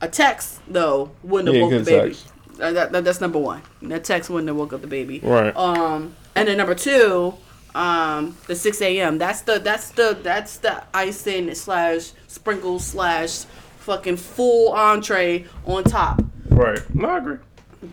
[0.01, 2.17] A text though wouldn't have Yeah, woke the baby.
[2.61, 3.63] Uh, that, that- that's number one.
[3.83, 5.21] That text wouldn't have woke up the baby.
[5.21, 5.57] Right.
[5.57, 7.35] Um, and then number two,
[7.75, 9.19] um, the six a.m.
[9.19, 13.45] That's the that's the that's the icing slash sprinkle slash
[13.79, 16.23] fucking full entree on top.
[16.49, 16.79] Right.
[16.95, 17.39] No, I agree.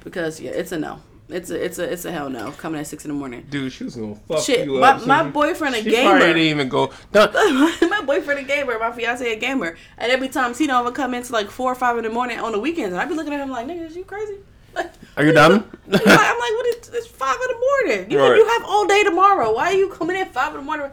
[0.03, 1.01] Because yeah, it's a no.
[1.29, 2.51] It's a it's a it's a hell no.
[2.51, 3.45] Coming at six in the morning.
[3.49, 5.07] Dude, she was gonna fuck Shit, you my, up.
[5.07, 6.09] my boyfriend a she gamer.
[6.11, 6.91] probably didn't even go.
[7.13, 7.31] No,
[7.89, 11.31] my boyfriend a gamer, my fiance a gamer, and every time he don't come into
[11.31, 13.39] like four or five in the morning on the weekends, and I be looking at
[13.39, 14.37] him like, nigga, is you crazy?
[14.73, 15.51] Like, Are you dumb?
[15.53, 18.11] I'm like, I'm like, what is it's five in the morning?
[18.11, 18.35] You Right.
[18.37, 19.53] you have all day tomorrow.
[19.53, 20.89] Why are you coming in five in the morning?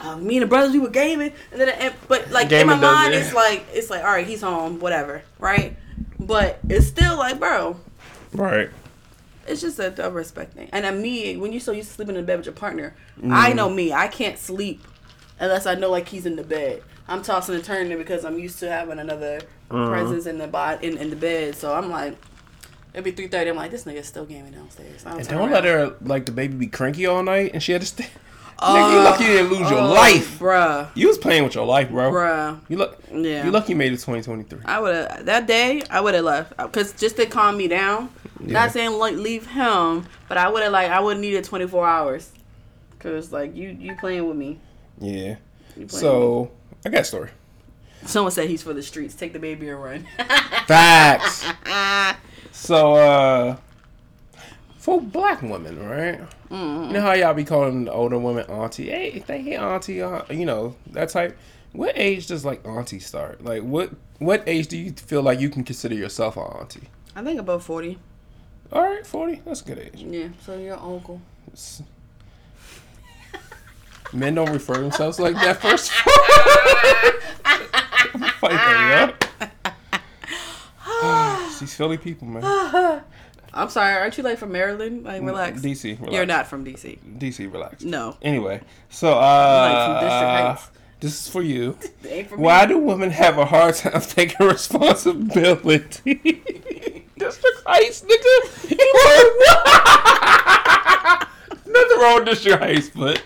[0.00, 2.74] Uh, me and the brothers we were gaming, and then and, but like in my
[2.76, 3.18] mind, it.
[3.22, 5.76] it's like it's like all right, he's home, whatever, right?
[6.18, 7.76] But it's still like, bro,
[8.32, 8.70] right.
[9.46, 10.68] it's just a, a respect thing.
[10.72, 12.94] And uh, me, when you so used to sleeping in the bed with your partner,
[13.30, 13.92] I know me.
[13.92, 14.82] I can't sleep
[15.38, 16.82] unless I know like he's in the bed.
[17.08, 20.96] I'm tossing and turning because I'm used to having another presence in the body in,
[20.98, 21.54] in the bed.
[21.56, 22.16] So I'm like,
[22.94, 23.50] it'd be three thirty.
[23.50, 25.04] I'm like, this nigga's still gaming downstairs.
[25.06, 25.64] I And turn don't around.
[25.64, 28.06] let her like the baby be cranky all night, and she had to stay.
[28.62, 30.38] Nigga, you uh, lucky you didn't lose your oh, life.
[30.38, 32.12] bruh, You was playing with your life, bro.
[32.12, 32.60] bruh.
[32.68, 32.96] You look.
[33.10, 33.44] Yeah.
[33.44, 34.60] You lucky you made it 2023.
[34.64, 35.82] I would have that day.
[35.90, 38.10] I would have left because just to calm me down.
[38.40, 38.52] Yeah.
[38.52, 41.88] Not saying like leave him, but I would have like I would have needed 24
[41.88, 42.30] hours.
[43.00, 44.60] Cause like you you playing with me.
[45.00, 45.36] Yeah.
[45.76, 46.52] You playing So
[46.86, 47.30] I got a story.
[48.04, 49.14] Someone said he's for the streets.
[49.16, 50.06] Take the baby and run.
[50.68, 51.44] Facts.
[52.52, 53.56] so uh,
[54.76, 56.20] for black women, right?
[56.50, 56.84] Mm-hmm.
[56.84, 58.90] You know how y'all be calling the older women auntie?
[58.90, 61.36] Hey, they hey auntie, aunt, you know that type.
[61.72, 63.42] What age does like auntie start?
[63.42, 66.88] Like what what age do you feel like you can consider yourself an auntie?
[67.16, 67.98] I think about 40.
[68.72, 69.42] All right, 40.
[69.44, 69.96] That's a good age.
[69.96, 71.20] Yeah, so your uncle.
[74.12, 75.90] Men don't refer themselves like that first.
[78.40, 79.21] Fight that, yeah.
[81.62, 83.04] These Philly people, man.
[83.54, 85.04] I'm sorry, aren't you like from Maryland?
[85.04, 85.60] Like, relax.
[85.60, 86.12] DC, relax.
[86.12, 86.98] You're not from DC.
[87.20, 87.84] DC, relax.
[87.84, 88.16] No.
[88.20, 90.56] Anyway, so Like from District uh,
[90.98, 91.72] this is for you.
[92.28, 96.14] From Why do women have a hard time taking responsibility?
[97.18, 98.48] District Heights, nigga.
[101.66, 103.22] Nothing wrong with District Heights, but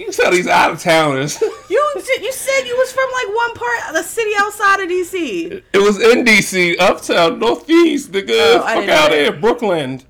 [0.00, 1.42] you can tell these out of towners.
[1.70, 5.62] You you said you was from like one part of the city outside of DC.
[5.72, 8.30] It was in DC, uptown, northeast, nigga.
[8.30, 9.10] Oh, I Fuck out that.
[9.10, 10.02] there, Brooklyn.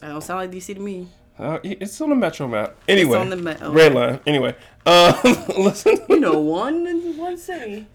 [0.00, 1.08] That don't sound like DC to me.
[1.38, 2.76] Uh, it's on the metro map.
[2.88, 3.72] Anyway, on the me- oh.
[3.72, 4.20] red line.
[4.26, 4.54] Anyway,
[4.86, 5.12] uh,
[5.58, 5.98] listen.
[6.08, 7.86] You know, one in one city.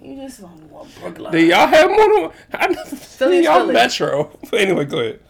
[0.00, 1.32] You just on one Brooklyn.
[1.32, 2.32] Do y'all have more than one?
[2.54, 3.74] I know Philly is y'all Philly.
[3.74, 4.38] metro.
[4.52, 5.20] Anyway, go ahead.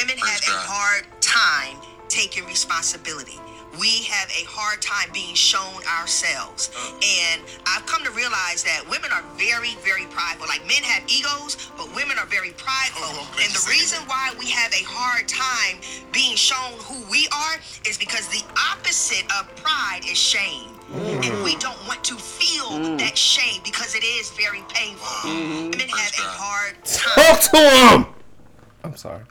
[0.00, 1.76] Women have a hard time
[2.08, 3.38] taking responsibility.
[3.78, 6.70] We have a hard time being shown ourselves.
[6.98, 10.48] And I've come to realize that women are very, very prideful.
[10.48, 13.26] Like men have egos, but women are very prideful.
[13.38, 15.78] and the reason why we have a hard time
[16.12, 17.56] being shown who we are
[17.86, 20.74] is because the opposite of pride is shame.
[20.92, 25.30] And we don't want to feel that shame because it is very painful.
[25.30, 27.14] Women have a hard time.
[27.14, 28.14] Talk to him.
[28.82, 29.22] I'm sorry.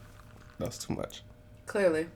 [0.57, 1.23] That's too much.
[1.65, 2.07] Clearly.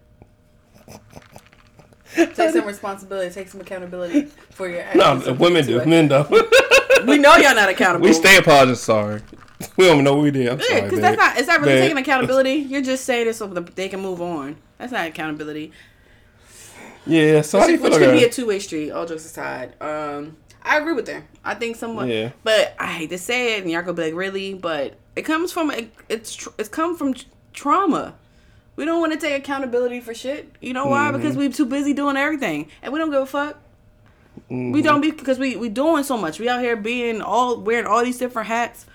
[2.36, 3.34] Take some responsibility.
[3.34, 5.26] Take some accountability for your actions.
[5.26, 5.80] No, and women do.
[5.80, 6.30] it Men don't.
[7.08, 8.06] We know y'all not accountable.
[8.06, 8.76] we stay apologizing.
[8.76, 9.22] Sorry.
[9.78, 10.48] We don't know what we did.
[10.50, 10.82] I'm Yeah, sorry.
[10.82, 11.38] because that's not.
[11.38, 11.82] Is that really Babe.
[11.84, 12.54] taking accountability?
[12.54, 14.58] You're just saying it so that they can move on.
[14.78, 15.72] That's not accountability.
[17.06, 17.42] Yeah.
[17.42, 18.92] So how do you Which could be a two way street.
[18.92, 21.24] All jokes aside, um, I agree with them.
[21.44, 22.08] I think someone.
[22.10, 22.32] Yeah.
[22.44, 24.54] But I hate to say it, and y'all gonna be like, really?
[24.54, 28.16] But it comes from it, it's tr- it's come from tr- trauma.
[28.76, 30.52] We don't want to take accountability for shit.
[30.62, 31.08] You know why?
[31.10, 31.18] Mm-hmm.
[31.18, 33.58] Because we're too busy doing everything, and we don't give a fuck.
[34.50, 34.82] We Mm-hmm.
[34.82, 36.40] don't be because we we doing so much.
[36.40, 38.86] We out here being all wearing all these different hats,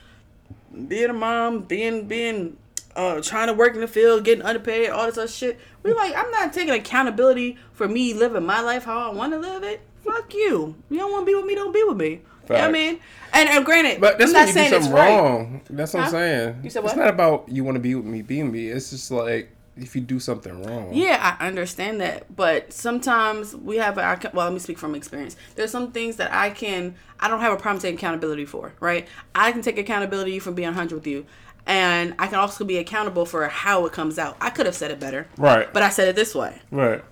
[0.89, 2.57] being a mom, being being
[2.97, 5.59] uh trying to work in the field, getting underpaid, all this other shit.
[5.85, 9.39] We like I'm not taking accountability for me living my life how I want to
[9.39, 9.81] live it.
[10.05, 10.75] Fuck you.
[10.91, 12.09] You don't want to be with me, don't be with me.
[12.49, 12.99] You know what I mean?
[13.35, 15.19] And, and granted, But that's I'm not you saying do it's something right.
[15.21, 15.61] wrong.
[15.69, 16.07] That's what Huh?
[16.07, 16.61] I'm saying.
[16.65, 16.93] You said what?
[16.93, 18.69] It's not about you want to be with me, be with me.
[18.69, 20.91] It's just like if you do something wrong.
[20.93, 23.99] Yeah, I understand that, but sometimes we have.
[23.99, 25.37] A, I can- well, let me speak from experience.
[25.55, 26.95] There's some things that I can.
[27.21, 28.73] I don't have a problem taking accountability for.
[28.81, 29.07] Right?
[29.35, 31.27] I can take accountability for being 100 with you,
[31.67, 34.37] and I can also be accountable for how it comes out.
[34.41, 35.73] I could have said it better, Right.
[35.73, 36.61] but I said it this way.
[36.71, 37.03] right.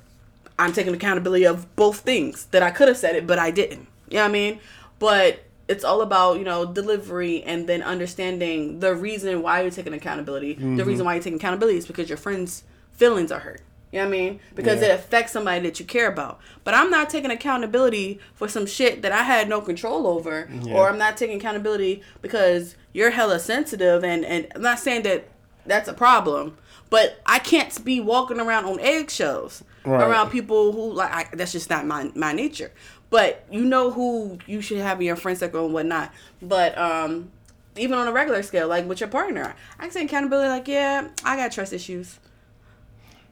[0.59, 3.87] I'm taking accountability of both things that I could have said it, but I didn't.
[4.09, 4.61] You know what I mean?
[4.99, 9.93] But it's all about, you know, delivery and then understanding the reason why you're taking
[9.93, 10.55] accountability.
[10.55, 10.89] The mm-hmm.
[10.89, 13.63] reason why you're taking accountability is because your friend's feelings are hurt.
[13.93, 14.41] You know what I mean?
[14.55, 14.89] Because Yeah.
[14.89, 16.41] it affects somebody that you care about.
[16.65, 20.49] But I'm not taking accountability for some shit that I had no control over.
[20.71, 25.29] Or I'm not taking accountability because you're hella sensitive and, and I'm not saying that
[25.65, 26.59] that's a problem.
[26.91, 30.03] But I can't be walking around on eggshells Right.
[30.03, 32.73] around people who like I, that's just not my my nature.
[33.11, 36.12] But you know who you should have in your friend circle and whatnot.
[36.42, 37.31] But um,
[37.77, 40.49] even on a regular scale, like with your partner, I can take accountability.
[40.49, 42.19] Like, yeah, I got trust issues.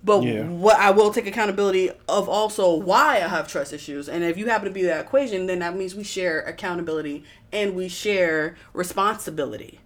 [0.04, 0.42] But Yeah.
[0.44, 4.08] what I will take accountability of also why I have trust issues.
[4.08, 7.74] And if you happen to be that equation, then that means we share accountability and
[7.74, 9.80] we share responsibility.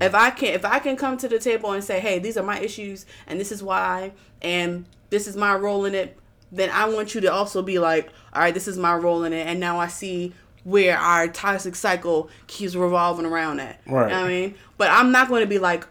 [0.00, 2.44] If I can if I can come to the table and say, "Hey, these are
[2.44, 6.16] my issues and this is why and this is my role in it,"
[6.54, 9.32] then I want you to also be like, "All right, this is my role in
[9.32, 10.32] it and now I see
[10.64, 14.04] where our toxic cycle keeps revolving around at." Right.
[14.04, 14.54] You know what I mean?
[14.78, 15.86] But I'm not going to be like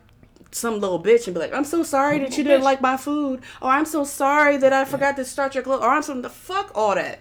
[0.52, 3.41] some little bitch and be like, "I'm so sorry that you didn't like my food,"
[3.62, 6.30] or "I'm so sorry that I forgot to start your clothes," or "I'm some the
[6.30, 7.19] fuck all that."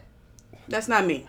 [0.69, 1.27] That's not me.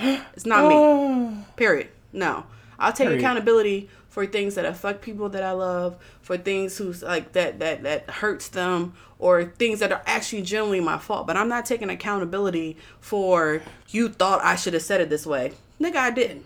[0.00, 1.44] It's not me.
[1.56, 1.88] Period.
[2.12, 2.44] No.
[2.78, 3.20] I'll take Period.
[3.20, 7.82] accountability for things that affect people that I love, for things who's like that that
[7.82, 11.26] that hurts them, or things that are actually generally my fault.
[11.26, 15.52] But I'm not taking accountability for you thought I should have said it this way.
[15.80, 16.44] Nigga, I didn't.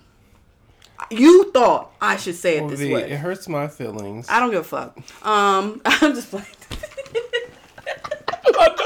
[1.10, 3.10] You thought I should say it Well, this way.
[3.10, 4.28] it hurts my feelings.
[4.28, 4.96] I don't give a fuck.
[5.26, 6.61] Um, I'm just like,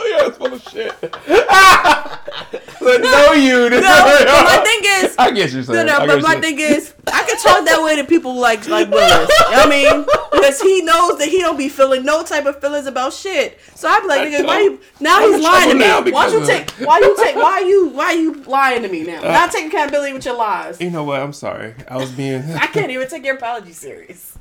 [0.07, 0.95] I know you're full of shit.
[2.87, 3.69] Know you.
[3.71, 3.81] no.
[3.81, 5.87] But my thing is, I get you, No, saying.
[5.87, 6.43] no, get but my saying.
[6.43, 9.29] thing is, I can talk that way to people like like Willis.
[9.29, 10.07] You know what I mean?
[10.33, 13.59] Because he knows that he don't be feeling no type of feelings about shit.
[13.75, 16.13] So I'd be like, nigga, why you now I'm he's lying to me.
[16.13, 19.19] Why you take why you take why you why you lying to me now?
[19.21, 20.81] Uh, Not taking accountability with your lies.
[20.81, 21.21] You know what?
[21.21, 21.75] I'm sorry.
[21.89, 22.43] I was being.
[22.53, 24.39] I can't even take your apology serious.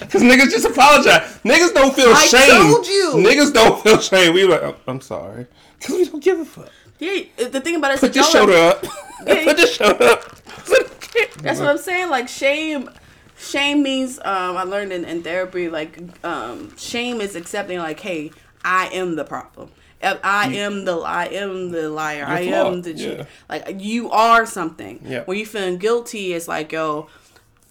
[0.00, 1.38] Because niggas just apologize.
[1.44, 2.40] Niggas don't feel I shame.
[2.42, 3.12] I told you.
[3.16, 4.34] Niggas don't feel shame.
[4.34, 5.46] We like, "Oh, I'm sorry.
[5.78, 6.70] Because we don't give a fuck.
[6.98, 8.82] Yeah, the thing about it is Put your shoulder up.
[9.26, 10.36] Put your shoulder up.
[11.42, 12.10] That's what I'm saying.
[12.10, 12.90] Like shame,
[13.38, 15.68] shame means um, I learned in, in therapy.
[15.68, 18.32] Like um, shame is accepting like, hey,
[18.64, 19.70] I am the problem.
[20.02, 22.24] I I am the I am the liar.
[22.26, 23.24] I am the yeah.
[23.48, 25.00] like you are something.
[25.04, 25.24] Yeah.
[25.24, 27.08] When you feeling guilty, it's like yo,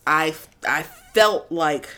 [0.05, 0.35] I
[0.67, 1.89] I felt like.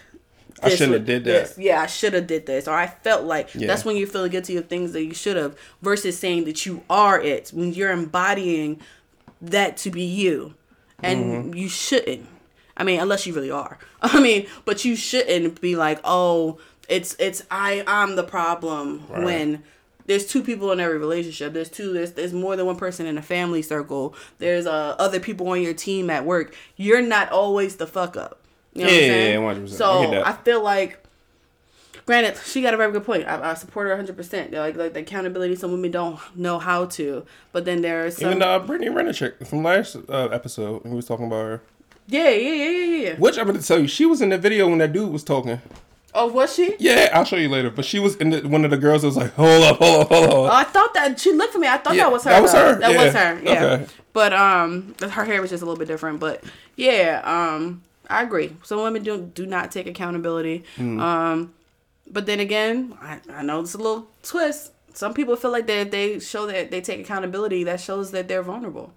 [0.64, 1.48] I shouldn't have did that.
[1.48, 1.58] this.
[1.58, 3.68] Yeah, I should have did this, or I felt like Yeah.
[3.68, 6.84] that's when you feel guilty of things that you should have, versus saying that you
[6.90, 7.50] are it.
[7.54, 8.80] When you're embodying
[9.42, 10.54] that to be you,
[11.04, 11.54] and Mm-hmm.
[11.56, 12.28] you shouldn't.
[12.78, 13.78] I mean, unless you really are.
[14.02, 19.24] I mean, but you shouldn't be like, oh, it's it's I I'm the problem Right.
[19.24, 19.64] when
[20.08, 21.54] there's two people in every relationship.
[21.54, 21.94] There's two.
[21.94, 24.14] There's there's more than one person in a family circle.
[24.40, 26.54] There's uh other people on your team at work.
[26.76, 28.41] You're not always the fuck up.
[28.74, 29.40] You know what I'm Yeah, saying?
[29.68, 29.70] 100%.
[29.70, 30.28] So that.
[30.28, 31.04] I feel like
[32.06, 33.28] granted, she got a very good point.
[33.28, 34.16] I, I support her 100.
[34.16, 37.26] percent Like like the accountability, some women don't know how to.
[37.52, 38.30] But then there are some.
[38.32, 41.62] Even uh, Brittany Renner chick from last uh, episode, we was talking about her.
[42.08, 43.16] yeah, yeah, yeah, yeah, yeah.
[43.16, 45.62] Which I'm gonna tell you, she was in the video when that dude was talking.
[46.14, 46.76] Oh, was she?
[46.78, 47.70] Yeah, I'll show you later.
[47.70, 50.02] But she was in the, one of the girls that was like, hold up, hold
[50.02, 50.34] up, hold up.
[50.34, 51.68] Oh, I thought that she looked for me.
[51.70, 52.30] I thought Yeah, that was her.
[52.32, 52.74] that was though.
[52.74, 53.06] her, That yeah.
[53.06, 53.42] was her.
[53.44, 53.64] Yeah.
[53.66, 53.86] Okay.
[54.12, 56.20] But um, her hair was just a little bit different.
[56.20, 56.44] But
[56.76, 58.56] yeah, um, I agree.
[58.64, 60.64] Some women do do not take accountability.
[60.76, 61.00] Hmm.
[61.00, 61.54] Um,
[62.10, 64.74] but then again, I, I know it's a little twist.
[64.94, 68.44] Some people feel like that they show that they take accountability, that shows that they're
[68.44, 68.94] vulnerable.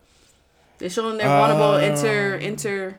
[0.79, 2.99] They're showing they're vulnerable, inter inter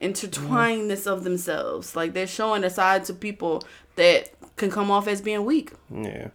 [0.00, 1.94] intertwinedness of themselves.
[1.94, 3.62] Like they're showing a side to people
[3.96, 6.28] that can come off as being weak, yeah.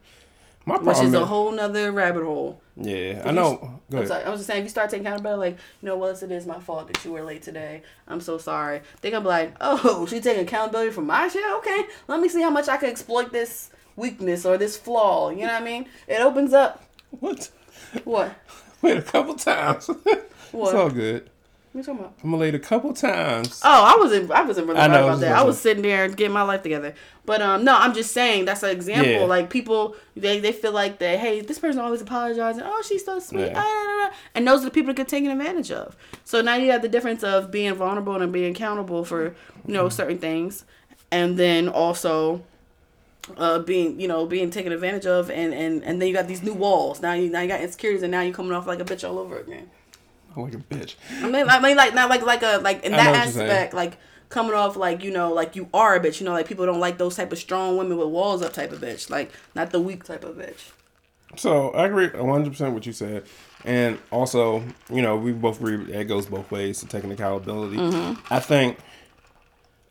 [0.67, 2.59] My which problem is a whole nother rabbit hole.
[2.75, 3.79] Yeah, I know.
[3.91, 4.09] Ahead.
[4.09, 4.23] sorry.
[4.25, 6.45] I was just saying, if you start taking accountability, like, you know, Willis, it is
[6.45, 7.83] my fault that you were late today.
[8.05, 8.81] I'm so sorry.
[8.99, 11.43] They gonna be like, oh, she taking accountability for my shit?
[11.59, 15.29] Okay, let me see how much I can exploit this weakness or this flaw.
[15.29, 15.85] You know what I mean?
[16.05, 16.83] It opens up.
[17.11, 17.49] What?
[18.03, 18.35] What?
[18.81, 19.89] Wait a couple times.
[20.05, 20.75] it's What?
[20.75, 21.29] all good.
[21.77, 22.17] What you talking about?
[22.23, 23.61] I'm late a couple times.
[23.63, 24.31] Oh, I wasn't.
[24.31, 25.37] I wasn't really I know, about that.
[25.37, 26.95] I was sitting there getting my life together.
[27.23, 29.11] But um, no, I'm just saying that's an example.
[29.11, 29.23] Yeah.
[29.25, 31.19] Like people, they, they feel like that.
[31.19, 32.63] Hey, this person always apologizing.
[32.65, 33.51] Oh, she's so sweet.
[33.51, 33.61] Yeah.
[33.63, 34.11] Ah.
[34.33, 35.95] And those are the people that get taken advantage of.
[36.23, 39.73] So now you have the difference of being vulnerable and being accountable for you Mm-hmm.
[39.73, 40.65] know certain things,
[41.11, 42.41] and then also
[43.37, 46.41] uh, being you know being taken advantage of, and and and then you got these
[46.41, 47.03] new walls.
[47.03, 49.19] Now you now you got insecurities, and now you're coming off like a bitch all
[49.19, 49.69] over again.
[50.43, 50.95] Like a bitch.
[51.21, 53.49] I mean, I mean, like not like like a like in that what you're saying.
[53.49, 53.97] aspect, like
[54.29, 56.19] coming off like you know like you are a bitch.
[56.19, 58.71] You know, like people don't like those type of strong women with walls up type
[58.71, 60.71] of bitch, like not the weak type of bitch.
[61.35, 63.25] So I agree 100 percent what you said,
[63.65, 67.77] and also you know we both agree it goes both ways to taking accountability.
[67.77, 68.33] Mm-hmm.
[68.33, 68.77] I think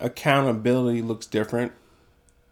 [0.00, 1.72] accountability looks different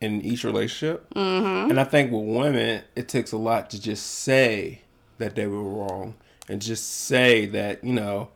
[0.00, 1.70] in each relationship, mm-hmm.
[1.70, 4.80] and I think with women it takes a lot to just say
[5.18, 6.14] that they were wrong
[6.48, 8.28] and just say that you know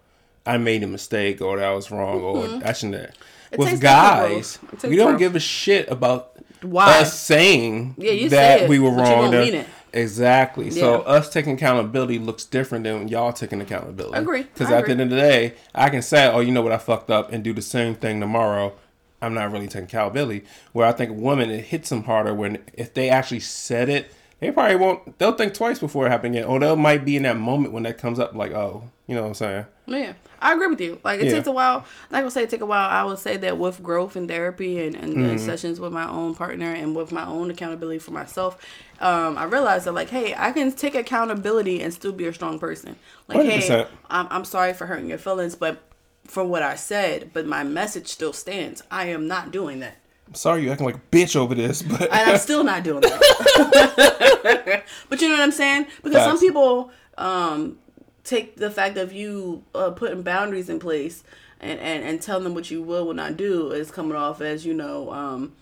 [0.46, 2.94] I made a mistake or that I was wrong or I shouldn't.
[3.00, 3.10] Have.
[3.10, 3.52] Mm-hmm.
[3.54, 4.72] It with guys, growth.
[4.74, 7.00] It takes we don't give a shit about Why?
[7.00, 9.18] us saying Yeah, that it, we were wrong.
[9.18, 9.64] won't that- mean.
[9.90, 10.70] Exactly.
[10.70, 14.14] So us taking accountability looks different than y'all taking accountability.
[14.16, 14.42] I Agree.
[14.42, 14.94] Because at agree.
[14.94, 16.72] the end of the day, I can say, "Oh, you know what?
[16.72, 18.74] I fucked up," and do the same thing tomorrow.
[19.22, 20.44] I'm not really taking accountability.
[20.72, 24.50] Where I think women, it hits them harder when if they actually said it, they
[24.50, 25.18] probably won't.
[25.18, 27.82] They'll think twice before it happened again, or they might be in that moment when
[27.84, 31.00] that comes up, like, "Oh, you know what I'm saying?" Yeah, I agree with you.
[31.02, 31.32] Like it Yeah.
[31.32, 31.84] takes a while.
[32.10, 32.88] Not gonna say it take a while.
[32.88, 35.24] I would say that with growth and therapy and, and, Mm-hmm.
[35.30, 38.58] and sessions with my own partner and with my own accountability for myself,
[39.00, 42.58] um, I realized that like, hey, I can take accountability and still be a strong
[42.58, 42.96] person.
[43.28, 43.86] Like, hey, 100%.
[44.10, 45.78] I'm I'm sorry for hurting your feelings, but
[46.26, 48.82] for what I said, but my message still stands.
[48.90, 49.96] I am not doing that.
[50.28, 53.00] I'm sorry, you acting like a bitch over this, but and I'm still not doing
[53.00, 54.84] that.
[55.08, 55.86] but you know what I'm saying?
[56.02, 57.78] Because some people um,
[58.24, 61.24] take the fact of you uh, putting boundaries in place
[61.60, 64.66] and, and, and telling them what you will will not do is coming off as
[64.66, 65.54] you know, um,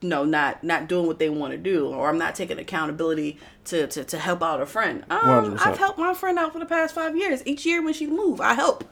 [0.00, 3.38] you know, not not doing what they want to do, or I'm not taking accountability
[3.66, 5.04] to, to, to help out a friend.
[5.10, 7.42] Um, I've helped my friend out for the past five years.
[7.46, 8.84] Each year when she move, I help.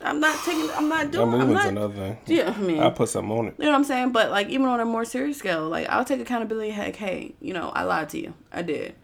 [0.00, 0.70] I'm not taking.
[0.70, 1.22] I'm not doing.
[1.24, 2.18] I'm moving's not, another thing.
[2.26, 3.54] Yeah, I mean, I put something on it.
[3.58, 4.12] you know what I'm saying?
[4.12, 6.70] But like even on a more serious scale, like I'll take accountability.
[6.70, 8.34] Heck, hey, you know, I lied to you.
[8.52, 8.94] I did.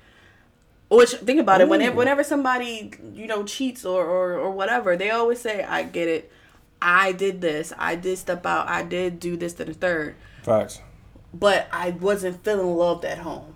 [0.91, 1.68] Which think about it.
[1.68, 6.09] Whenever whenever somebody you know cheats or, or or whatever, they always say, "I get
[6.09, 6.32] it.
[6.82, 7.72] I did this.
[7.78, 8.68] I did step out.
[8.68, 10.80] I did do this to the third, Facts.
[11.32, 13.55] but I wasn't feeling loved at home."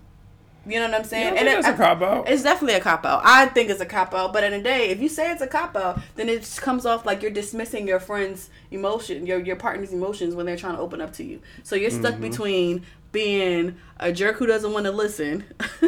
[0.67, 1.35] You know what I'm saying?
[1.35, 2.27] Yeah, I think it- that's a cop out.
[2.29, 3.21] It's definitely a cop out.
[3.23, 4.33] I think it's a cop out.
[4.33, 6.85] But in a day, if you say it's a cop out, then it just comes
[6.85, 10.81] off like you're dismissing your friend's emotion, your your partner's emotions when they're trying to
[10.81, 11.39] open up to you.
[11.63, 12.21] So you're stuck Mm-hmm.
[12.29, 15.45] between being a jerk who doesn't want to listen.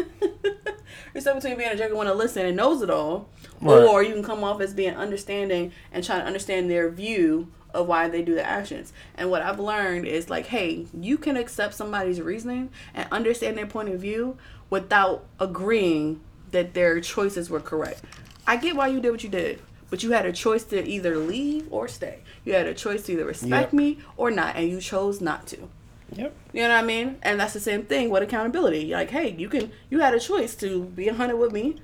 [1.13, 3.30] you're stuck between being a jerk who want to listen and knows it all,
[3.61, 3.84] Right.
[3.84, 7.88] or you can come off as being understanding and trying to understand their view of
[7.88, 8.91] why they do the actions.
[9.15, 13.67] And what I've learned is like, hey, you can accept somebody's reasoning and understand their
[13.67, 14.38] point of view
[14.69, 16.19] without agreeing
[16.51, 18.01] that their choices were correct.
[18.47, 21.17] I get why you did what you did, but you had a choice to either
[21.17, 22.19] leave or stay.
[22.43, 23.73] You had a choice to either respect Yep.
[23.73, 25.69] me or not, and you chose not to.
[26.15, 26.34] Yep.
[26.53, 27.17] You know what I mean?
[27.21, 28.91] And that's the same thing with accountability.
[28.91, 31.75] Like, hey, you can you had a choice to be a hundred with me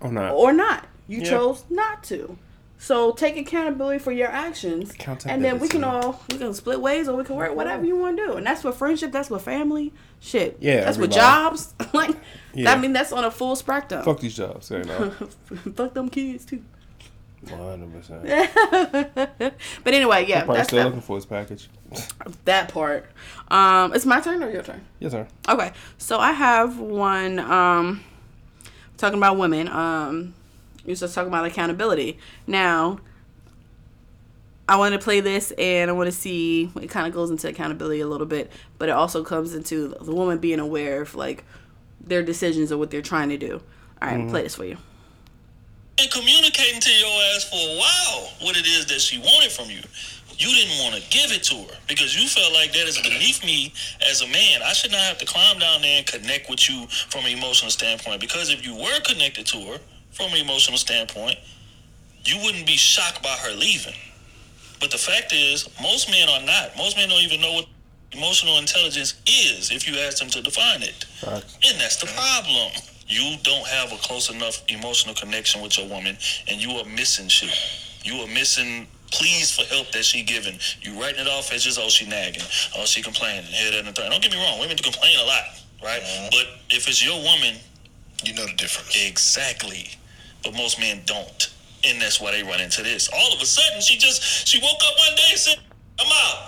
[0.00, 0.32] Or not.
[0.34, 0.86] or not.
[1.08, 1.30] You Yeah.
[1.30, 2.36] chose not to.
[2.82, 4.94] So take accountability for your actions,
[5.26, 7.94] and then we can all we can split ways or we can work whatever you
[7.94, 8.32] want to do.
[8.38, 9.12] And that's for friendship.
[9.12, 9.92] That's for family.
[10.18, 10.56] Shit.
[10.60, 11.74] Yeah, That's with jobs.
[11.92, 12.16] like,
[12.54, 12.72] Yeah.
[12.72, 14.02] I mean, that's on a full spectrum.
[14.02, 14.70] Fuck these jobs.
[14.70, 15.10] You know.
[15.74, 16.64] Fuck them kids too.
[17.44, 19.52] 100%.
[19.84, 21.68] But anyway, yeah, that's still that, looking for his package.
[22.46, 23.10] that part.
[23.48, 24.80] Um, it's my turn or your turn?
[25.00, 25.28] Yes, sir.
[25.46, 28.02] Okay, so I have one um
[28.96, 29.68] talking about women.
[29.68, 30.34] Um
[30.90, 32.18] you just talking about accountability.
[32.46, 33.00] Now
[34.70, 37.48] I want to play this and I want to see it kind of goes into
[37.48, 41.44] accountability a little bit, but it also comes into the woman being aware of like
[42.00, 43.60] their decisions or what they're trying to do.
[44.00, 44.30] All right, mm-hmm.
[44.30, 44.76] play this for you.
[45.96, 49.70] been communicating to your ass for a while what it is that she wanted from
[49.70, 49.82] you.
[50.38, 53.44] You didn't want to give it to her because you felt like that is beneath
[53.44, 53.74] me
[54.08, 54.62] as a man.
[54.64, 57.72] I should not have to climb down there and connect with you from an emotional
[57.72, 58.20] standpoint.
[58.20, 59.78] Because if you were connected to her
[60.12, 61.38] from an emotional standpoint,
[62.24, 63.94] you wouldn't be shocked by her leaving.
[64.80, 66.76] But the fact is, most men are not.
[66.76, 67.66] Most men don't even know what
[68.12, 71.04] emotional intelligence is if you ask them to define it.
[71.20, 71.58] Facts.
[71.68, 72.72] And that's the problem.
[73.06, 76.16] You don't have a close enough emotional connection with your woman,
[76.48, 77.54] and you are missing shit.
[78.04, 80.58] You are missing pleas for help that she giving.
[80.82, 82.42] You writing it off as just oh she nagging,
[82.78, 84.10] oh she complaining, here that and third.
[84.10, 85.42] Don't get me wrong, women do complain a lot,
[85.82, 86.00] right?
[86.00, 86.28] Uh-huh.
[86.30, 87.56] But if it's your woman,
[88.24, 88.96] You know the difference.
[89.04, 89.90] exactly.
[90.42, 91.50] But most men don't,
[91.84, 93.08] and that's why they run into this.
[93.12, 95.58] All of a sudden, she just she woke up one day and said,
[96.00, 96.46] "I'm out."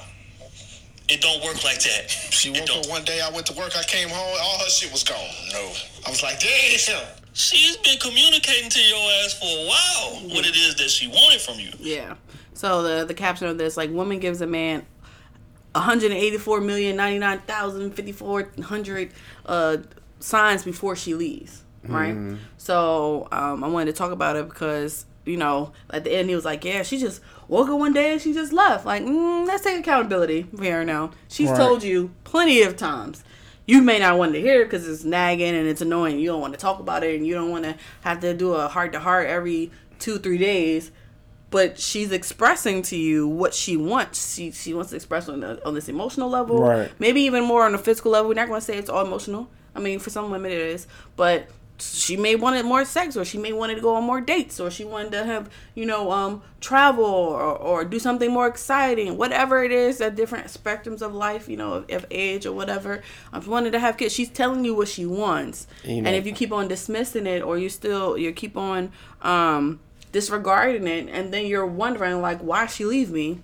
[1.08, 2.10] It don't work like that.
[2.32, 4.90] She woke up one day, I went to work, I came home, all her shit
[4.90, 5.16] was gone.
[5.52, 5.70] No.
[6.04, 7.06] I was like, damn.
[7.34, 11.40] She's been communicating to your ass for a while what it is that she wanted
[11.40, 11.70] from you.
[11.78, 12.16] Yeah.
[12.54, 14.84] So the the caption of this like woman gives a man
[15.74, 19.08] 184 million 99,054
[19.46, 19.76] uh
[20.18, 22.16] signs before she leaves, right?
[22.58, 26.34] So um I wanted to talk about it because you know at the end he
[26.34, 28.84] was like, yeah, she just woke up one day and she just left.
[28.86, 31.10] Like, mm, let's take accountability here now.
[31.28, 31.58] She's Right.
[31.58, 33.24] told you plenty of times.
[33.66, 36.18] You may not want to hear it because it's nagging and it's annoying.
[36.18, 38.54] You don't want to talk about it and you don't want to have to do
[38.54, 39.70] a heart to heart every
[40.00, 40.90] two three days
[41.50, 44.34] but she's expressing to you what she wants.
[44.34, 46.90] She she wants to express on the, on this emotional level, Right.
[46.98, 48.28] Maybe even more on the physical level.
[48.30, 49.48] We're not going to say it's all emotional.
[49.76, 51.46] I mean, for some women it is, but
[51.82, 54.70] she may wanted more sex, or she may wanted to go on more dates, or
[54.70, 59.16] she wanted to have you know um travel or, or do something more exciting.
[59.16, 63.02] Whatever it is, at different spectrums of life, you know, of, of age or whatever.
[63.32, 64.14] I wanted to have kids.
[64.14, 67.42] She's telling you what she wants, You know- and if you keep on dismissing it,
[67.42, 69.80] or you still you keep on um
[70.12, 73.40] disregarding it and then you're wondering like why she leave me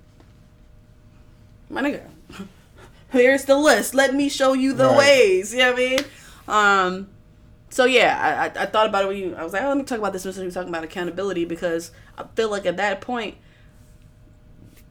[1.71, 2.03] my nigga
[3.11, 4.99] here's the list let me show you the Right.
[4.99, 5.99] ways you know what i mean
[6.47, 7.09] um
[7.71, 9.85] so yeah I, I, thought about it when you i was like oh, let me
[9.85, 13.37] talk about this we were talking about accountability because i feel like at that point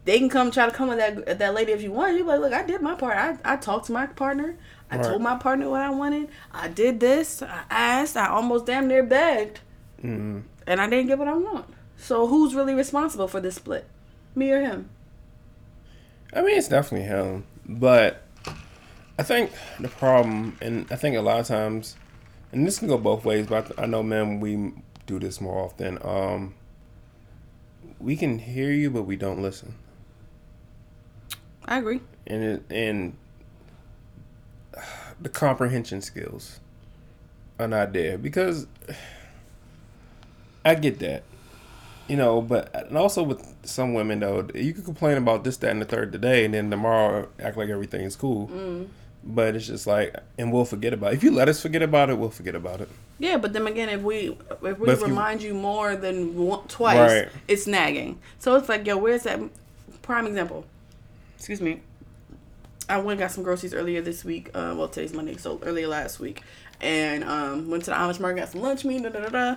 [0.07, 2.15] they can come try to come with that that lady if you want.
[2.17, 3.17] You like, look, I did my part.
[3.17, 4.55] I, I talked to my partner.
[4.89, 5.05] I Right.
[5.05, 6.29] told my partner what I wanted.
[6.53, 7.41] I did this.
[7.41, 8.15] I asked.
[8.15, 9.59] I almost damn near begged
[10.01, 10.39] Mm-hmm.
[10.65, 11.65] and I didn't get what I want.
[11.97, 13.85] So who's really responsible for this split?
[14.33, 14.89] Me or him?
[16.33, 18.23] I mean, it's definitely him, but
[19.19, 21.97] I think the problem, and I think a lot of times,
[22.51, 24.73] and this can go both ways, but I know men we
[25.05, 25.97] do this more often.
[26.01, 26.55] Um,
[27.99, 29.75] we can hear you, but we don't listen,
[31.65, 32.01] I agree.
[32.25, 33.17] and it, and
[35.19, 36.59] the comprehension skills
[37.59, 38.67] are not there because
[40.63, 41.23] I get that.
[42.07, 45.71] You know, but and also with some women though, you can complain about this, that,
[45.71, 48.47] and the third today, and then tomorrow act like everything's cool.
[48.47, 48.87] Mm.
[49.23, 51.17] But it's just like, and we'll forget about it.
[51.17, 52.89] If you let us forget about it, we'll forget about it.
[53.19, 56.97] Yeah, but then again, if we if we if remind you, more than one, twice,
[57.11, 57.27] Right.
[57.47, 58.19] it's nagging.
[58.39, 59.39] So it's like, yo, where's that
[60.01, 60.65] prime example?
[61.35, 61.81] Excuse me.
[62.89, 64.49] I went and got some groceries earlier this week.
[64.53, 66.41] Uh, well, today's Monday, so earlier last week,
[66.79, 69.55] and um, went to the Amish market, got some lunch meat, da da da, da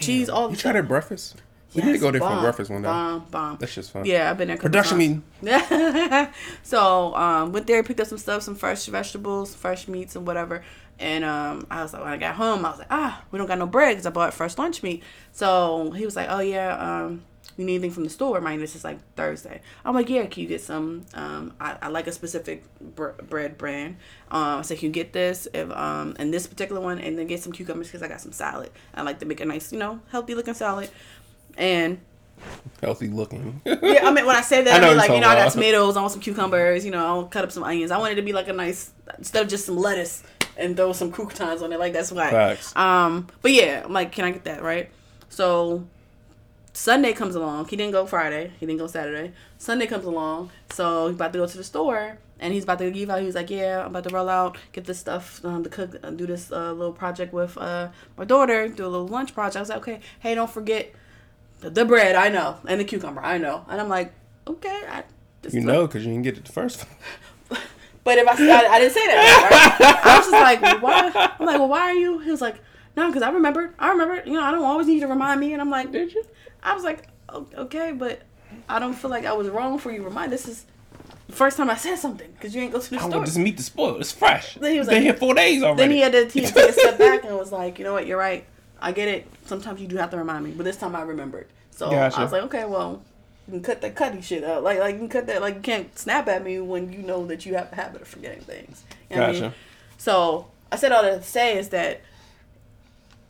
[0.00, 1.42] cheese, all the You tried at breakfast?
[1.74, 2.88] We need to go there for breakfast one day.
[2.88, 3.56] Bomb, bomb.
[3.58, 4.04] That's just fun.
[4.04, 4.56] Yeah, I've been there.
[4.56, 5.22] a Production meeting.
[6.62, 10.62] so um, went there, picked up some stuff, some fresh vegetables, fresh meats, and whatever.
[10.98, 13.46] And um, I was like, when I got home, I was like, ah, we don't
[13.46, 15.02] got no bread because I bought fresh lunch meat.
[15.32, 17.22] So he was like, oh yeah, um,
[17.56, 18.40] you need anything from the store?
[18.40, 19.60] Mind this is like Thursday.
[19.84, 21.06] I'm like, yeah, can you get some?
[21.14, 23.96] Um, I, I like a specific br- bread brand.
[24.30, 27.42] Um, so can you get this if um, and this particular one, and then get
[27.42, 28.70] some cucumbers because I got some salad.
[28.94, 30.90] I like to make a nice, you know, healthy looking salad.
[31.60, 32.00] And
[32.80, 33.60] Healthy looking.
[33.66, 35.52] yeah, I mean, when I say that, I I, mean like you're know, I got
[35.52, 37.90] tomatoes, I want some cucumbers, you know, I'll cut up some onions.
[37.90, 40.22] I wanted it to be like a nice instead of just some lettuce
[40.56, 41.78] and throw some croutons on it.
[41.78, 42.30] Like that's why.
[42.30, 42.74] Facts.
[42.74, 44.90] Um, but yeah, I'm like, can I get that right?
[45.28, 45.86] So
[46.72, 47.68] Sunday comes along.
[47.68, 48.52] He didn't go Friday.
[48.58, 49.32] He didn't go Saturday.
[49.58, 50.50] Sunday comes along.
[50.70, 52.18] So he's about to go to the store.
[52.42, 53.20] And he's about to give out.
[53.20, 55.96] He was like, "Yeah, I'm about to roll out, get this stuff um, to cook,
[56.02, 59.56] uh, do this uh, little project with uh, my daughter, do a little lunch project."
[59.56, 60.94] I was like, "Okay, hey, don't forget
[61.60, 62.14] the, the bread.
[62.16, 63.22] I know, and the cucumber.
[63.22, 64.12] I know." And I'm like,
[64.46, 65.04] "Okay, I,
[65.42, 66.88] just You know, because you didn't get it the first time.
[68.04, 70.04] but if I, I, I didn't say that, right?
[70.04, 71.10] I was just like, well, why?
[71.38, 72.18] I'm like, well, why are you?
[72.18, 72.56] He was like,
[72.96, 73.74] no, because I remembered.
[73.78, 74.22] I remember.
[74.26, 75.52] You know, I don't always need you to remind me.
[75.52, 76.24] And I'm like, did you?
[76.62, 78.22] I was like, okay, but
[78.68, 80.32] I don't feel like I was wrong for you remind.
[80.32, 80.66] This is
[81.26, 82.98] the first time I said something because you ain't go to the store.
[82.98, 83.18] I store.
[83.20, 83.96] want this meat to spoil.
[84.00, 84.54] It's fresh.
[84.56, 85.82] Then he was Been like- here four days already.
[85.82, 87.84] Then he had to he had to take a step back and was like, you
[87.84, 88.44] know what, you're right.
[88.80, 89.26] I get it.
[89.44, 91.46] Sometimes you do have to remind me, but this time I remembered.
[91.70, 92.18] So Gotcha.
[92.18, 93.02] I was like, okay, well,
[93.46, 94.62] you can cut that cutty shit out.
[94.62, 95.40] Like, like you can cut that.
[95.40, 98.08] Like, you can't snap at me when you know that you have a habit of
[98.08, 98.84] forgetting things.
[99.10, 99.42] You know what I mean?
[99.42, 99.54] Gotcha.
[99.98, 102.00] So I said all that to say is that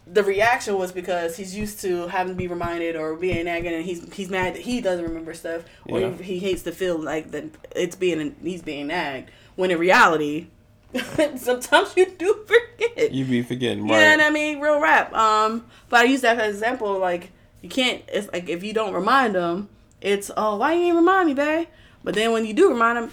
[0.06, 3.84] the reaction was because he's used to having to be reminded or being nagging, and
[3.84, 6.12] he's he's mad that he doesn't remember stuff, or Yeah.
[6.14, 7.44] he, he hates to feel like that
[7.76, 9.30] it's being he's being nagged.
[9.54, 10.48] When in reality,
[11.36, 13.12] sometimes you do forget.
[13.12, 14.00] You be forgetting, right?
[14.00, 14.60] know what I mean?
[14.60, 15.12] Real rap.
[15.14, 16.98] Um, but I use that as an example.
[16.98, 17.30] Like
[17.62, 18.02] you can't.
[18.08, 19.68] It's like if you don't remind them,
[20.00, 21.68] it's oh why you ain't remind me, babe?
[22.02, 23.10] But then when you do remind them,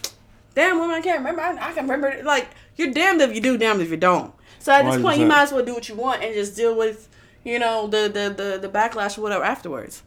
[0.55, 1.41] damn woman, I can't remember.
[1.41, 2.07] I, I can remember.
[2.07, 2.25] it.
[2.25, 4.33] Like you're damned if you do, damned if you don't.
[4.59, 6.75] So at this point, you might as well do what you want and just deal
[6.75, 7.07] with,
[7.43, 10.03] you know, the the the, the backlash or whatever afterwards.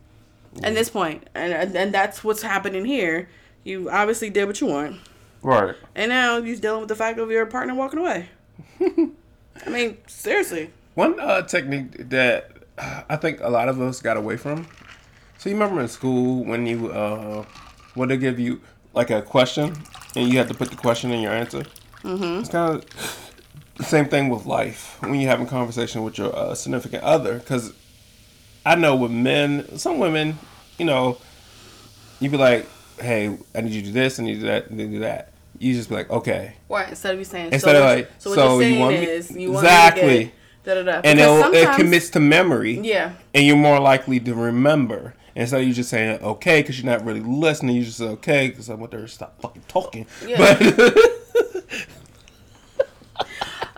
[0.64, 3.28] At this point, and and and that's what's happening here.
[3.62, 4.96] You obviously did what you want.
[5.42, 5.74] Right.
[5.94, 8.28] And now you're dealing with the fact of your partner walking away.
[8.80, 10.70] I mean, seriously.
[10.94, 12.50] One uh, technique that
[13.08, 14.66] I think a lot of us got away from.
[15.38, 17.44] So you remember in school when you uh,
[17.94, 18.60] when they give you
[18.92, 19.74] like a question
[20.16, 21.64] and you have to put the question in your answer.
[22.02, 22.40] Mm-hmm.
[22.40, 23.30] It's kind of
[23.76, 27.38] the same thing with life when you're having conversation with your uh, significant other.
[27.38, 27.72] Because
[28.66, 30.38] I know with men, some women,
[30.78, 31.18] you know,
[32.18, 32.66] you'd be like,
[32.98, 34.82] "Hey, I need you to do this, I need you to do that, I need
[34.82, 35.29] you to do that."
[35.60, 38.10] You just be like, "Okay," Right, instead of you saying Instead so of what- like,
[38.18, 40.02] so what so you're you saying want me- is you want Exactly.
[40.08, 40.34] me to get
[40.64, 41.00] da da da.
[41.04, 41.20] and
[41.54, 42.80] it commits to memory.
[42.82, 43.12] Yeah.
[43.34, 45.14] and you're more likely to remember.
[45.36, 48.48] Instead of you just saying okay because you're not really listening, you just say okay
[48.48, 50.06] because I want her to stop fucking talking.
[50.26, 50.38] Yeah.
[50.38, 50.96] But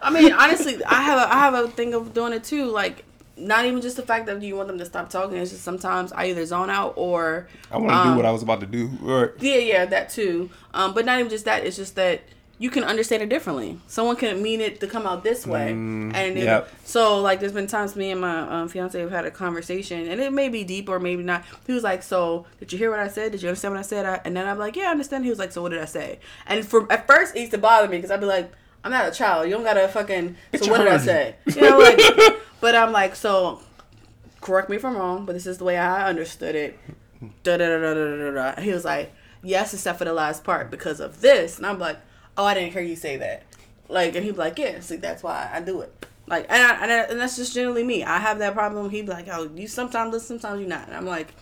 [0.05, 2.67] I mean, honestly, I have a I have a thing of doing it too.
[2.67, 3.05] Like,
[3.37, 5.37] not even just the fact that you want them to stop talking.
[5.39, 8.31] It's just sometimes I either zone out or I want to Um, do what I
[8.31, 8.91] was about to do.
[9.01, 9.31] Right.
[9.41, 10.51] yeah, yeah, that too.
[10.75, 11.65] Um, but not even just that.
[11.65, 12.21] It's just that
[12.59, 13.81] you can understand it differently.
[13.89, 16.69] Someone can mean it to come out this way, and it- yep.
[16.85, 20.21] so like there's been times me and my um, fiance have had a conversation, and
[20.21, 21.43] it may be deep or maybe not.
[21.67, 23.33] He was like, "So did you hear what I said?
[23.33, 25.31] Did you understand what I said?" I, and then I'm like, "Yeah, I understand." He
[25.31, 27.89] was like, "So what did I say?" And for at first it used to bother
[27.89, 28.53] me because I'd be like,
[28.85, 29.47] "I'm not a child.
[29.49, 31.35] You don't gotta fucking." So what did I say?
[31.47, 31.99] You know, like.
[32.63, 33.61] but I'm like, so
[34.41, 36.79] correct me if I'm wrong, but this is the way I understood it.
[37.43, 38.55] Da da da da da da da.
[38.57, 41.57] And He was like, yes, except for the last part because of this.
[41.59, 41.99] And I'm like,
[42.39, 43.43] oh, I didn't hear you say that.
[43.89, 46.07] Like, and he'd be like, yeah, see, that's why I do it.
[46.29, 48.05] Like, and, I, and, I, and that's just generally me.
[48.05, 48.89] I have that problem.
[48.91, 50.87] He'd be like, oh, you sometimes listen, sometimes you not.
[50.87, 51.35] And I'm like,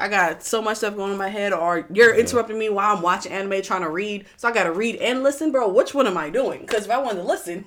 [0.00, 3.02] I got so much stuff going in my head, or you're interrupting me while I'm
[3.02, 4.24] watching anime trying to read.
[4.38, 5.68] So I got to read and listen, bro.
[5.68, 6.62] Which one am I doing?
[6.62, 7.66] Because if I wanted to listen,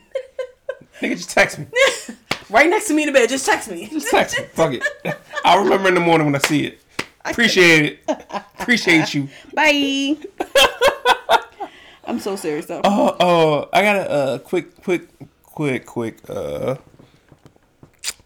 [1.01, 1.67] Nigga, just text me.
[2.49, 3.87] right next to me in the bed, just text me.
[3.87, 4.45] Just text me.
[4.53, 4.83] Fuck it.
[5.45, 6.81] I'll remember in the morning when I see it.
[7.23, 8.15] Appreciate it.
[8.59, 9.29] Appreciate you.
[9.53, 10.17] Bye.
[12.05, 12.81] I'm so serious though.
[12.83, 15.07] Oh, oh, I got a uh, quick, quick,
[15.43, 16.75] quick, quick uh,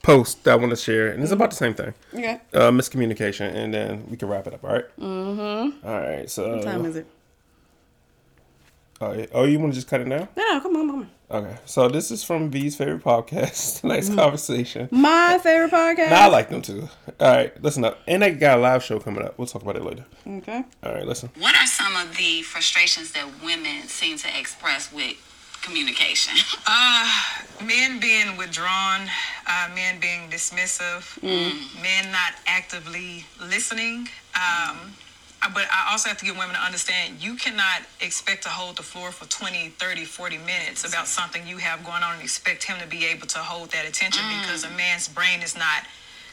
[0.04, 1.94] post that I want to share, and it's about the same thing.
[2.14, 2.42] Okay.
[2.54, 4.64] Uh, miscommunication, and then we can wrap it up.
[4.64, 4.98] All right?
[5.00, 5.88] Mm-hmm.
[5.88, 6.30] All right.
[6.30, 6.58] So.
[6.58, 7.08] What time is it?
[9.02, 9.26] Oh, yeah.
[9.34, 10.28] oh, you want to just cut it now?
[10.36, 11.10] No, no, come on, come on.
[11.32, 11.58] Okay.
[11.66, 13.84] So this is from V's favorite podcast.
[13.86, 14.90] nice conversation.
[14.92, 16.10] My favorite podcast.
[16.10, 16.90] Nah, I like them too.
[17.20, 18.00] All right, listen up.
[18.08, 19.38] And they got a live show coming up.
[19.38, 20.06] We'll talk about it later.
[20.28, 20.64] Okay.
[20.84, 21.30] All right, listen.
[21.38, 25.16] What are some of the frustrations that women seem to express with
[25.62, 26.34] communication?
[27.66, 29.08] men being withdrawn,
[29.48, 34.10] uh, men being dismissive, men not actively listening.
[34.36, 34.78] Um, uh,
[35.54, 38.84] but I also have to get women to understand you cannot expect to hold the
[38.84, 42.78] floor for 20, 30, 40 minutes about something you have going on and expect him
[42.82, 44.42] to be able to hold that attention mm.
[44.42, 45.84] because a man's brain is not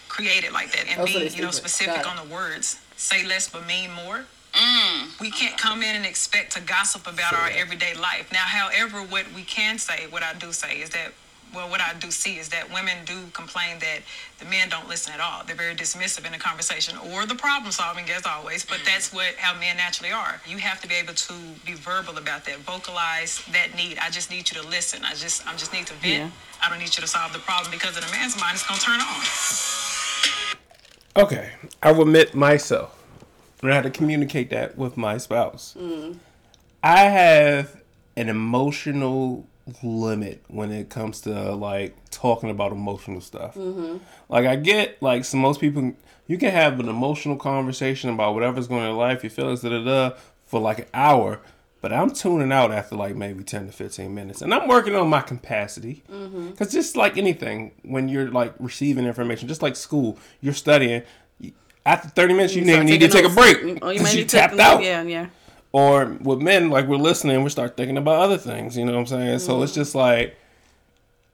[0.09, 0.87] created like that.
[0.89, 1.53] And so be, they you know, stupid.
[1.53, 2.21] specific Got it.
[2.21, 2.81] on the words.
[2.97, 4.25] Say less but mean more.
[4.53, 5.21] Mm.
[5.21, 8.31] We can't come in and expect to gossip about our everyday life.
[8.33, 11.13] Now, however, what we can say, what I do say is that,
[11.55, 14.01] well, what I do see is that women do complain that
[14.39, 15.43] the men don't listen at all.
[15.47, 18.65] They're very dismissive in the conversation or the problem solving, as always.
[18.65, 18.87] But mm-hmm.
[18.87, 20.41] that's what how men naturally are.
[20.47, 21.33] You have to be able to
[21.65, 23.99] be verbal about that, vocalize that need.
[23.99, 25.05] I just need you to listen.
[25.05, 26.25] I just, I just need to vent.
[26.25, 26.31] Yeah.
[26.65, 28.81] I don't need you to solve the problem because in a man's mind, it's gonna
[28.81, 29.23] turn on.
[31.25, 31.51] Okay,
[31.83, 32.93] I will admit myself.
[33.63, 35.75] And I had to communicate that with my spouse.
[35.79, 36.19] Mm.
[36.83, 37.81] I have
[38.17, 39.47] an emotional
[39.83, 43.55] limit when it comes to like talking about emotional stuff.
[43.55, 43.99] Mm-hmm.
[44.29, 45.95] Like I get like so most people,
[46.27, 49.63] you can have an emotional conversation about whatever's going on in your life, your feelings,
[49.63, 51.41] da da da, for like an hour.
[51.81, 54.43] But I'm tuning out after like maybe 10 to 15 minutes.
[54.43, 56.03] And I'm working on my capacity.
[56.11, 56.51] Mm-hmm.
[56.51, 61.03] Because just like anything, when you're like receiving information, just like school, you're studying.
[61.85, 63.79] After 30 minutes, you, start mm, oh, need to take a break.
[63.83, 64.83] Oh, you might you tapped out.
[64.83, 65.27] Yeah, yeah.
[65.77, 68.79] Or with men, like we're listening, we start thinking about other things.
[68.79, 69.41] You know what I'm saying?
[69.41, 69.81] So it's mm-hmm.
[69.83, 70.35] just like,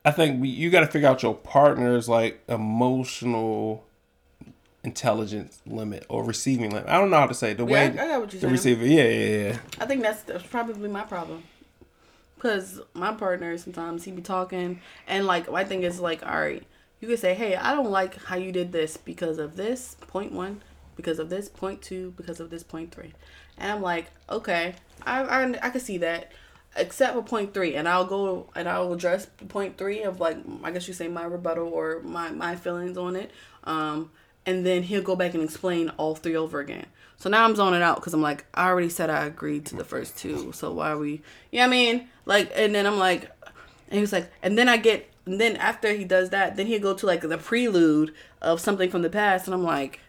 [0.04, 3.84] I think we, you got to figure out your partner's like emotional
[4.82, 6.88] intelligence limit or receiving limit.
[6.88, 7.58] I don't know how to say it.
[7.58, 8.52] the Yeah, way I- I got what you're the saying.
[8.52, 8.84] receiver.
[8.84, 9.58] Yeah, yeah, yeah.
[9.78, 11.44] I think that's, that's probably my problem.
[12.40, 16.64] Cause my partner sometimes he be talking and like my thing is like, all right,
[16.98, 20.32] you could say, hey, I don't like how you did this because of this point
[20.32, 20.62] one,
[20.96, 23.12] because of this point two, because of this point three,
[23.58, 24.74] and I'm like, okay,
[25.04, 26.32] I I, I can see that,
[26.76, 30.70] except for point three, and I'll go and I'll address point three of like I
[30.70, 33.30] guess you say my rebuttal or my my feelings on it,
[33.64, 34.10] um,
[34.46, 36.86] and then he'll go back and explain all three over again.
[37.22, 39.84] So now I'm zoning out because I'm like, I already said I agreed to the
[39.84, 40.50] first two.
[40.50, 41.22] So why are we,
[41.52, 42.08] you know I mean?
[42.26, 43.30] Like, and then I'm like,
[43.86, 46.66] and he was like, and then I get, and then after he does that, then
[46.66, 49.46] he'll go to like the prelude of something from the past.
[49.46, 50.00] And I'm like,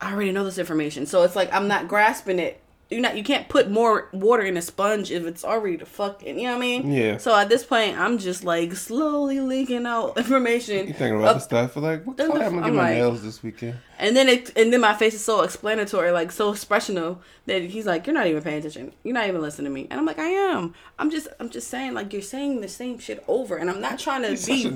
[0.00, 1.06] I already know this information.
[1.06, 2.60] So it's like, I'm not grasping it.
[2.88, 6.38] You're not, you can't put more water in a sponge if it's already the fucking,
[6.38, 6.92] you know what I mean?
[6.92, 7.16] Yeah.
[7.16, 10.86] So at this point, I'm just like slowly leaking out information.
[10.86, 11.74] You thinking about up- the stuff?
[11.74, 13.78] Like, what the- am I I'm my like- nails this weekend?
[13.98, 17.86] And then it, and then my face is so explanatory, like so expressional that he's
[17.86, 18.92] like, "You're not even paying attention.
[19.02, 20.74] You're not even listening to me." And I'm like, "I am.
[20.98, 23.98] I'm just, I'm just saying, like you're saying the same shit over, and I'm not
[23.98, 24.66] trying to be.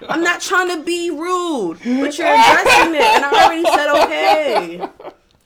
[0.08, 4.88] I'm not trying to be rude, but you're addressing it, and I already said okay.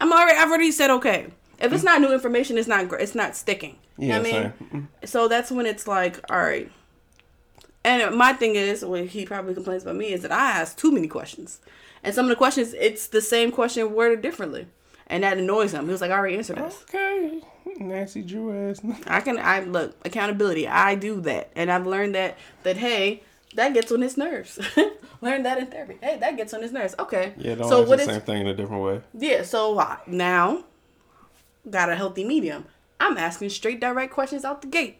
[0.01, 1.27] I'm already, I've already said okay.
[1.65, 3.77] If it's not new information, it's not, it's not sticking.
[3.99, 4.89] You know Yeah, what I mean?
[5.05, 6.71] So that's when it's like, all right.
[7.85, 10.91] And my thing is, what he probably complains about me is that I ask too
[10.91, 11.61] many questions.
[12.03, 14.67] And some of the questions, it's the same question worded differently.
[15.07, 15.85] And that annoys him.
[15.85, 16.83] He was like, I already answered this.
[16.89, 17.43] Okay,
[17.79, 18.81] Nancy Drew ass.
[19.07, 20.67] I can, I look, accountability.
[20.67, 21.51] I do that.
[21.55, 23.23] And I've learned that, that, hey,
[23.55, 24.59] that gets on his nerves.
[25.21, 25.97] Learned that in therapy.
[26.03, 26.95] Hey, that gets on his nerves.
[26.99, 27.33] Okay.
[27.39, 29.01] Yeah, don't so what the is, same thing in a different way.
[29.15, 30.65] yeah, so uh, now,
[31.69, 32.67] got a healthy medium.
[33.01, 34.99] I'm asking straight, direct questions out the gate.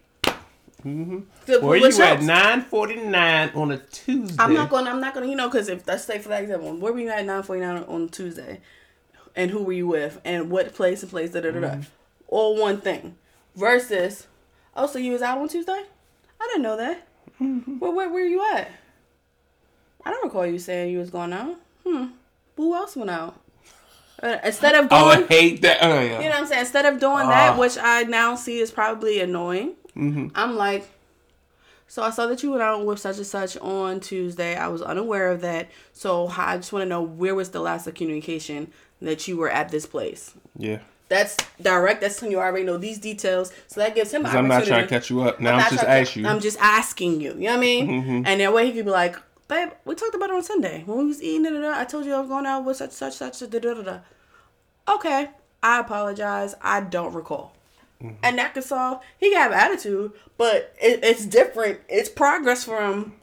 [0.85, 1.65] Mm-hmm.
[1.65, 2.21] Where you at?
[2.21, 4.35] Nine forty nine on a Tuesday.
[4.37, 4.85] I'm not going.
[4.85, 5.29] I'm not going to.
[5.29, 8.09] You know, because if let's say for that example, where were you at 9:49 on
[8.09, 8.61] Tuesday,
[9.35, 11.77] and who were you with, and what place and place, da da da da,
[12.27, 13.15] all one thing,
[13.55, 14.27] versus,
[14.75, 15.81] oh, so you was out on Tuesday?
[16.39, 17.07] I didn't know that.
[17.39, 18.69] Where where where you at?
[20.05, 21.55] I don't recall you saying you was going out.
[21.83, 22.05] Hmm.
[22.57, 23.41] Who else went out?
[24.25, 25.77] Uh, instead of Oh, I going, hate that.
[25.81, 26.17] Oh, yeah.
[26.19, 26.61] you know what I'm saying?
[26.61, 27.57] Instead of doing that, Ah.
[27.59, 30.87] which I now see is probably annoying, I'm like,
[31.87, 34.55] so I saw that you went out with such and such on Tuesday.
[34.55, 35.69] I was unaware of that.
[35.93, 38.71] So I just want to know where was the last of communication
[39.01, 40.33] that you were at this place.
[40.57, 40.79] yeah.
[41.07, 42.01] That's direct.
[42.01, 43.53] That's when you already know these details.
[43.67, 45.39] So that gives him I'm not trying to catch you up.
[45.39, 46.29] Now I'm, not just asking you.
[46.29, 47.33] I'm just asking you.
[47.35, 48.25] You know what I mean?
[48.25, 49.15] And that way he could be like,
[49.47, 51.43] babe, we talked about it on Sunday when we was eating.
[51.43, 53.37] Da, da, da, I told you I was going out with such such such.
[53.39, 53.97] Da, da, da, da.
[54.87, 55.29] Okay,
[55.63, 56.55] I apologize.
[56.61, 57.53] I don't recall.
[58.01, 58.15] Mm-hmm.
[58.23, 59.01] And that could solve.
[59.17, 61.79] He can have attitude, but it, it's different.
[61.87, 63.13] It's progress from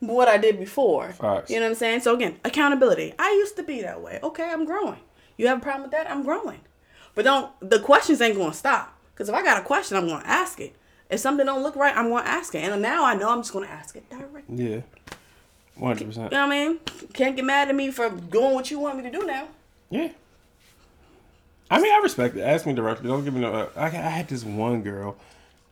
[0.00, 1.12] what I did before.
[1.12, 1.50] Facts.
[1.50, 2.00] You know what I'm saying?
[2.00, 3.14] So again, accountability.
[3.18, 4.20] I used to be that way.
[4.22, 5.00] Okay, I'm growing.
[5.36, 6.10] You have a problem with that?
[6.10, 6.60] I'm growing.
[7.14, 8.96] But don't the questions ain't gonna stop.
[9.14, 10.74] Cause if I got a question, I'm gonna ask it.
[11.10, 12.58] If something don't look right, I'm gonna ask it.
[12.58, 14.42] And now I know I'm just gonna ask it directly.
[14.48, 14.80] Yeah.
[15.76, 16.32] One hundred percent.
[16.32, 16.80] You know what I mean?
[17.12, 19.48] Can't get mad at me for doing what you want me to do now.
[19.90, 20.08] Yeah.
[21.72, 22.42] I mean, I respect it.
[22.42, 23.08] Ask me directly.
[23.08, 23.68] Don't give me no.
[23.76, 25.16] I, I had this one girl.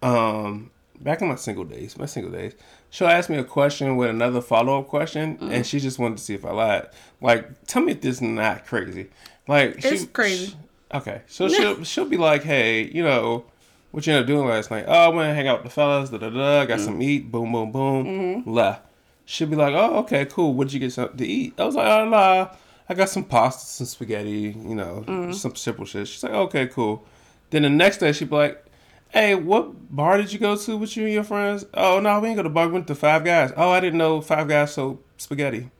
[0.02, 0.70] Um,
[1.00, 2.54] back in my single days, my single days,
[2.90, 5.52] she'll ask me a question with another follow up question, Mm-hmm.
[5.52, 6.88] and she just wanted to see if I lied.
[7.20, 9.10] Like, tell me if this is not crazy.
[9.46, 10.46] Like, It's she, crazy.
[10.52, 10.54] sh-
[10.94, 13.44] okay, so she'll she'll be like, hey, you know.
[13.92, 14.84] What you end up doing last night?
[14.86, 16.10] Oh, I went and hang out with the fellas.
[16.10, 16.64] Da da da.
[16.64, 16.84] Got Mm-hmm.
[16.84, 17.32] some eat.
[17.32, 18.44] Boom, boom, boom.
[18.46, 18.78] La.
[19.24, 20.54] She'll be like, "Oh, okay, cool.
[20.54, 22.50] What did you get something to eat?" I was like, "Oh, nah.
[22.90, 24.54] I got some pasta, some spaghetti.
[24.58, 25.32] You know, Mm-hmm.
[25.32, 27.04] some simple shit." She's like, "Okay, cool."
[27.50, 28.64] Then the next day, she'd be like,
[29.10, 32.28] "Hey, what bar did you go to with you and your friends?" "Oh, no, we
[32.28, 32.66] ain't go to bar.
[32.66, 35.70] We went to Five Guys." "Oh, I didn't know Five Guys sold spaghetti."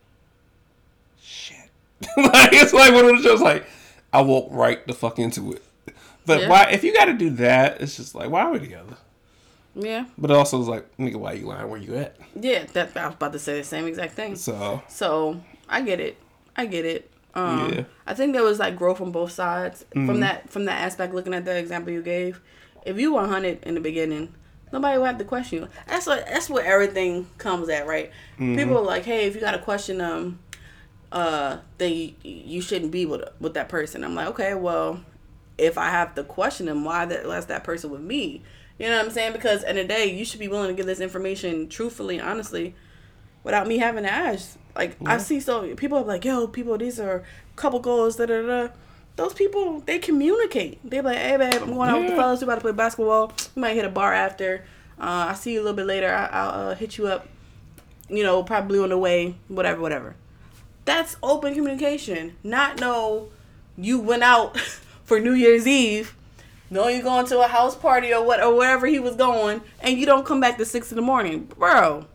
[1.21, 1.69] Shit.
[2.17, 3.41] like it's like one of those shows.
[3.41, 3.65] Like
[4.13, 5.63] I walk right the fuck into it.
[6.25, 6.49] But Yeah.
[6.49, 6.63] why?
[6.71, 8.95] If you got to do that, it's just like why are we together?
[9.75, 10.05] Yeah.
[10.17, 11.69] But also, it's like nigga, why you lying?
[11.69, 12.15] Where you at?
[12.39, 12.65] Yeah.
[12.73, 14.35] That I was about to say the same exact thing.
[14.35, 16.17] So So I get it.
[16.55, 17.11] I get it.
[17.33, 17.83] Um, Yeah.
[18.05, 21.13] I think there was like growth on both sides from that from that aspect.
[21.13, 22.41] Looking at the example you gave,
[22.85, 24.33] if you were hunted in the beginning,
[24.73, 25.67] nobody would have to question you.
[25.87, 28.11] That's what that's where everything comes at, right?
[28.57, 30.39] People are like, hey, if you got to question them,
[31.11, 34.03] uh, then you, you shouldn't be with with that person.
[34.03, 34.99] I'm like, okay, well,
[35.57, 38.41] if I have to question them, why that that's that person with me?
[38.77, 39.33] You know what I'm saying?
[39.33, 42.73] Because in the day, you should be willing to give this information truthfully, honestly,
[43.43, 44.57] without me having to ask.
[44.75, 47.23] Like I see so people are like, yo, people, these are
[47.55, 48.67] couple goals, da da da.
[49.17, 50.79] Those people, they communicate.
[50.89, 52.19] They be like, hey babe, I'm going out with the Yeah.
[52.21, 52.39] fellas.
[52.39, 53.33] We about to play basketball.
[53.55, 54.63] We might hit a bar after.
[54.99, 56.13] Uh, I'll see you a little bit later.
[56.13, 57.27] I, I'll uh, hit you up.
[58.09, 59.35] You know, probably on the way.
[59.47, 60.15] Whatever, whatever.
[60.85, 62.35] That's open communication.
[62.43, 63.29] Not no,
[63.77, 64.57] you went out
[65.03, 66.15] for New Year's Eve.
[66.69, 69.97] No, you're going to a house party or what or wherever he was going, and
[69.97, 72.05] you don't come back to six in the morning, bro.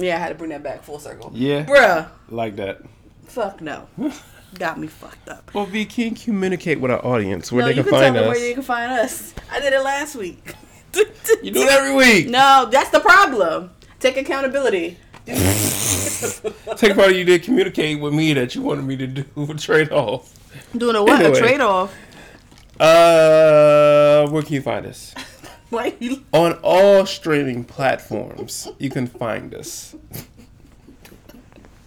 [0.00, 1.30] Yeah, I had to bring that back full circle.
[1.34, 1.64] Yeah.
[1.64, 2.08] bruh.
[2.30, 2.80] like that.
[3.26, 3.86] Fuck no.
[4.58, 5.54] Got me fucked up.
[5.54, 8.24] Well, V can communicate with our audience where no, they you can can find tell
[8.24, 8.36] them us.
[8.36, 9.34] where you can find us.
[9.52, 10.54] I did it last week.
[11.42, 12.28] You do it every week.
[12.28, 13.70] No, that's the problem.
[14.00, 14.98] Take accountability.
[15.26, 19.54] Take part of you did communicate with me that you wanted me to do a
[19.54, 20.34] trade off.
[20.76, 21.20] Doing a what?
[21.20, 21.38] Anyway.
[21.38, 21.94] A trade off.
[22.78, 25.14] Uh, where can you find us?
[25.70, 26.24] Why you?
[26.32, 29.94] On all streaming platforms, you can find us.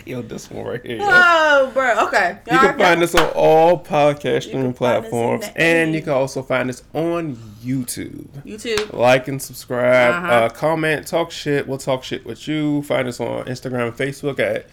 [0.06, 0.98] Yo, this one right here.
[0.98, 1.06] yo.
[1.08, 2.08] Oh, bro.
[2.08, 2.38] Okay.
[2.52, 6.02] You can find us on all podcast streaming can find us in platforms, and you
[6.02, 8.26] can also find us on YouTube.
[8.46, 8.92] YouTube.
[8.92, 10.28] Like and subscribe, Uh-huh.
[10.34, 11.68] uh, comment, talk shit.
[11.70, 12.82] We'll talk shit with you.
[12.84, 14.68] Find us on Instagram and Facebook at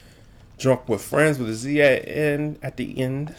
[0.58, 3.32] Drunk with Friendz with a Z at end at the end.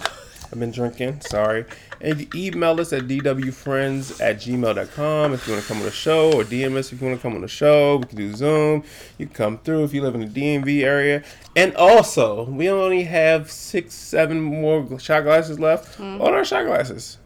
[0.46, 1.66] I've been drinking, sorry.
[2.04, 5.92] And you email us at dwfriendz at gmail.com if you want to come on the
[5.92, 7.98] show, or DM us if you want to come on the show.
[7.98, 8.84] We can do Zoom.
[9.18, 11.24] You can come through if you live in the DMV area.
[11.56, 16.22] And also, we only have six, seven more shot glasses left Hmm.
[16.22, 17.18] on our shot glasses.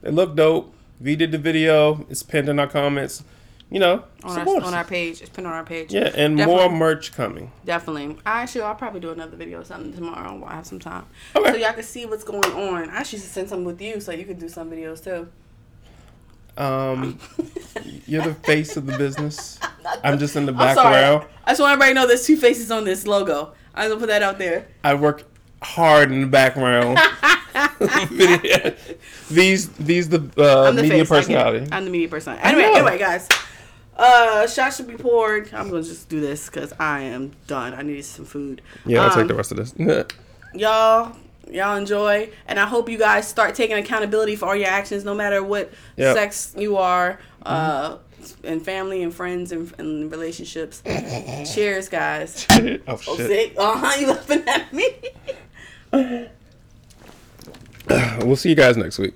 [0.00, 0.72] They look dope.
[1.00, 2.06] V did the video.
[2.08, 3.24] It's pinned in our comments.
[3.72, 5.22] You know, On our, on our page.
[5.22, 5.94] It's pinned on our page.
[5.94, 6.68] Yeah, and Definitely.
[6.68, 7.50] more merch coming.
[7.64, 8.18] Definitely.
[8.26, 11.06] I actually, I'll probably do another video or something tomorrow while I have some time.
[11.34, 11.52] Okay.
[11.52, 12.90] So y'all can see what's going on.
[12.90, 15.26] I should send some with you so you can do some videos too.
[16.58, 17.18] Um,
[18.06, 19.58] you're the face of the business.
[20.04, 21.26] I'm just in the background.
[21.46, 23.54] I just want everybody to know there's two faces on this logo.
[23.74, 24.68] I'm gonna put that out there.
[24.84, 25.24] I work
[25.62, 26.98] hard in the background.
[29.30, 30.90] these these the uh, the media face.
[30.90, 31.08] I get it.
[31.08, 31.68] personality.
[31.72, 32.44] I'm the media personality.
[32.44, 33.30] Anyway, anyway, guys.
[33.96, 35.52] Uh, shots should be poured.
[35.52, 37.74] I'm gonna just do this because I am done.
[37.74, 38.62] I need some food.
[38.86, 39.74] Yeah, I'll Um, take the rest of this.
[40.54, 41.16] y'all
[41.50, 45.14] y'all enjoy and i hope you guys start taking accountability for all your actions no
[45.14, 46.14] matter what Yep.
[46.16, 47.96] sex you are uh
[48.44, 50.82] and family and friends and, and relationships
[51.52, 53.26] cheers guys oh oh shit.
[53.26, 54.88] sick uh-huh you laughing at me
[58.24, 59.14] We'll see you guys next week.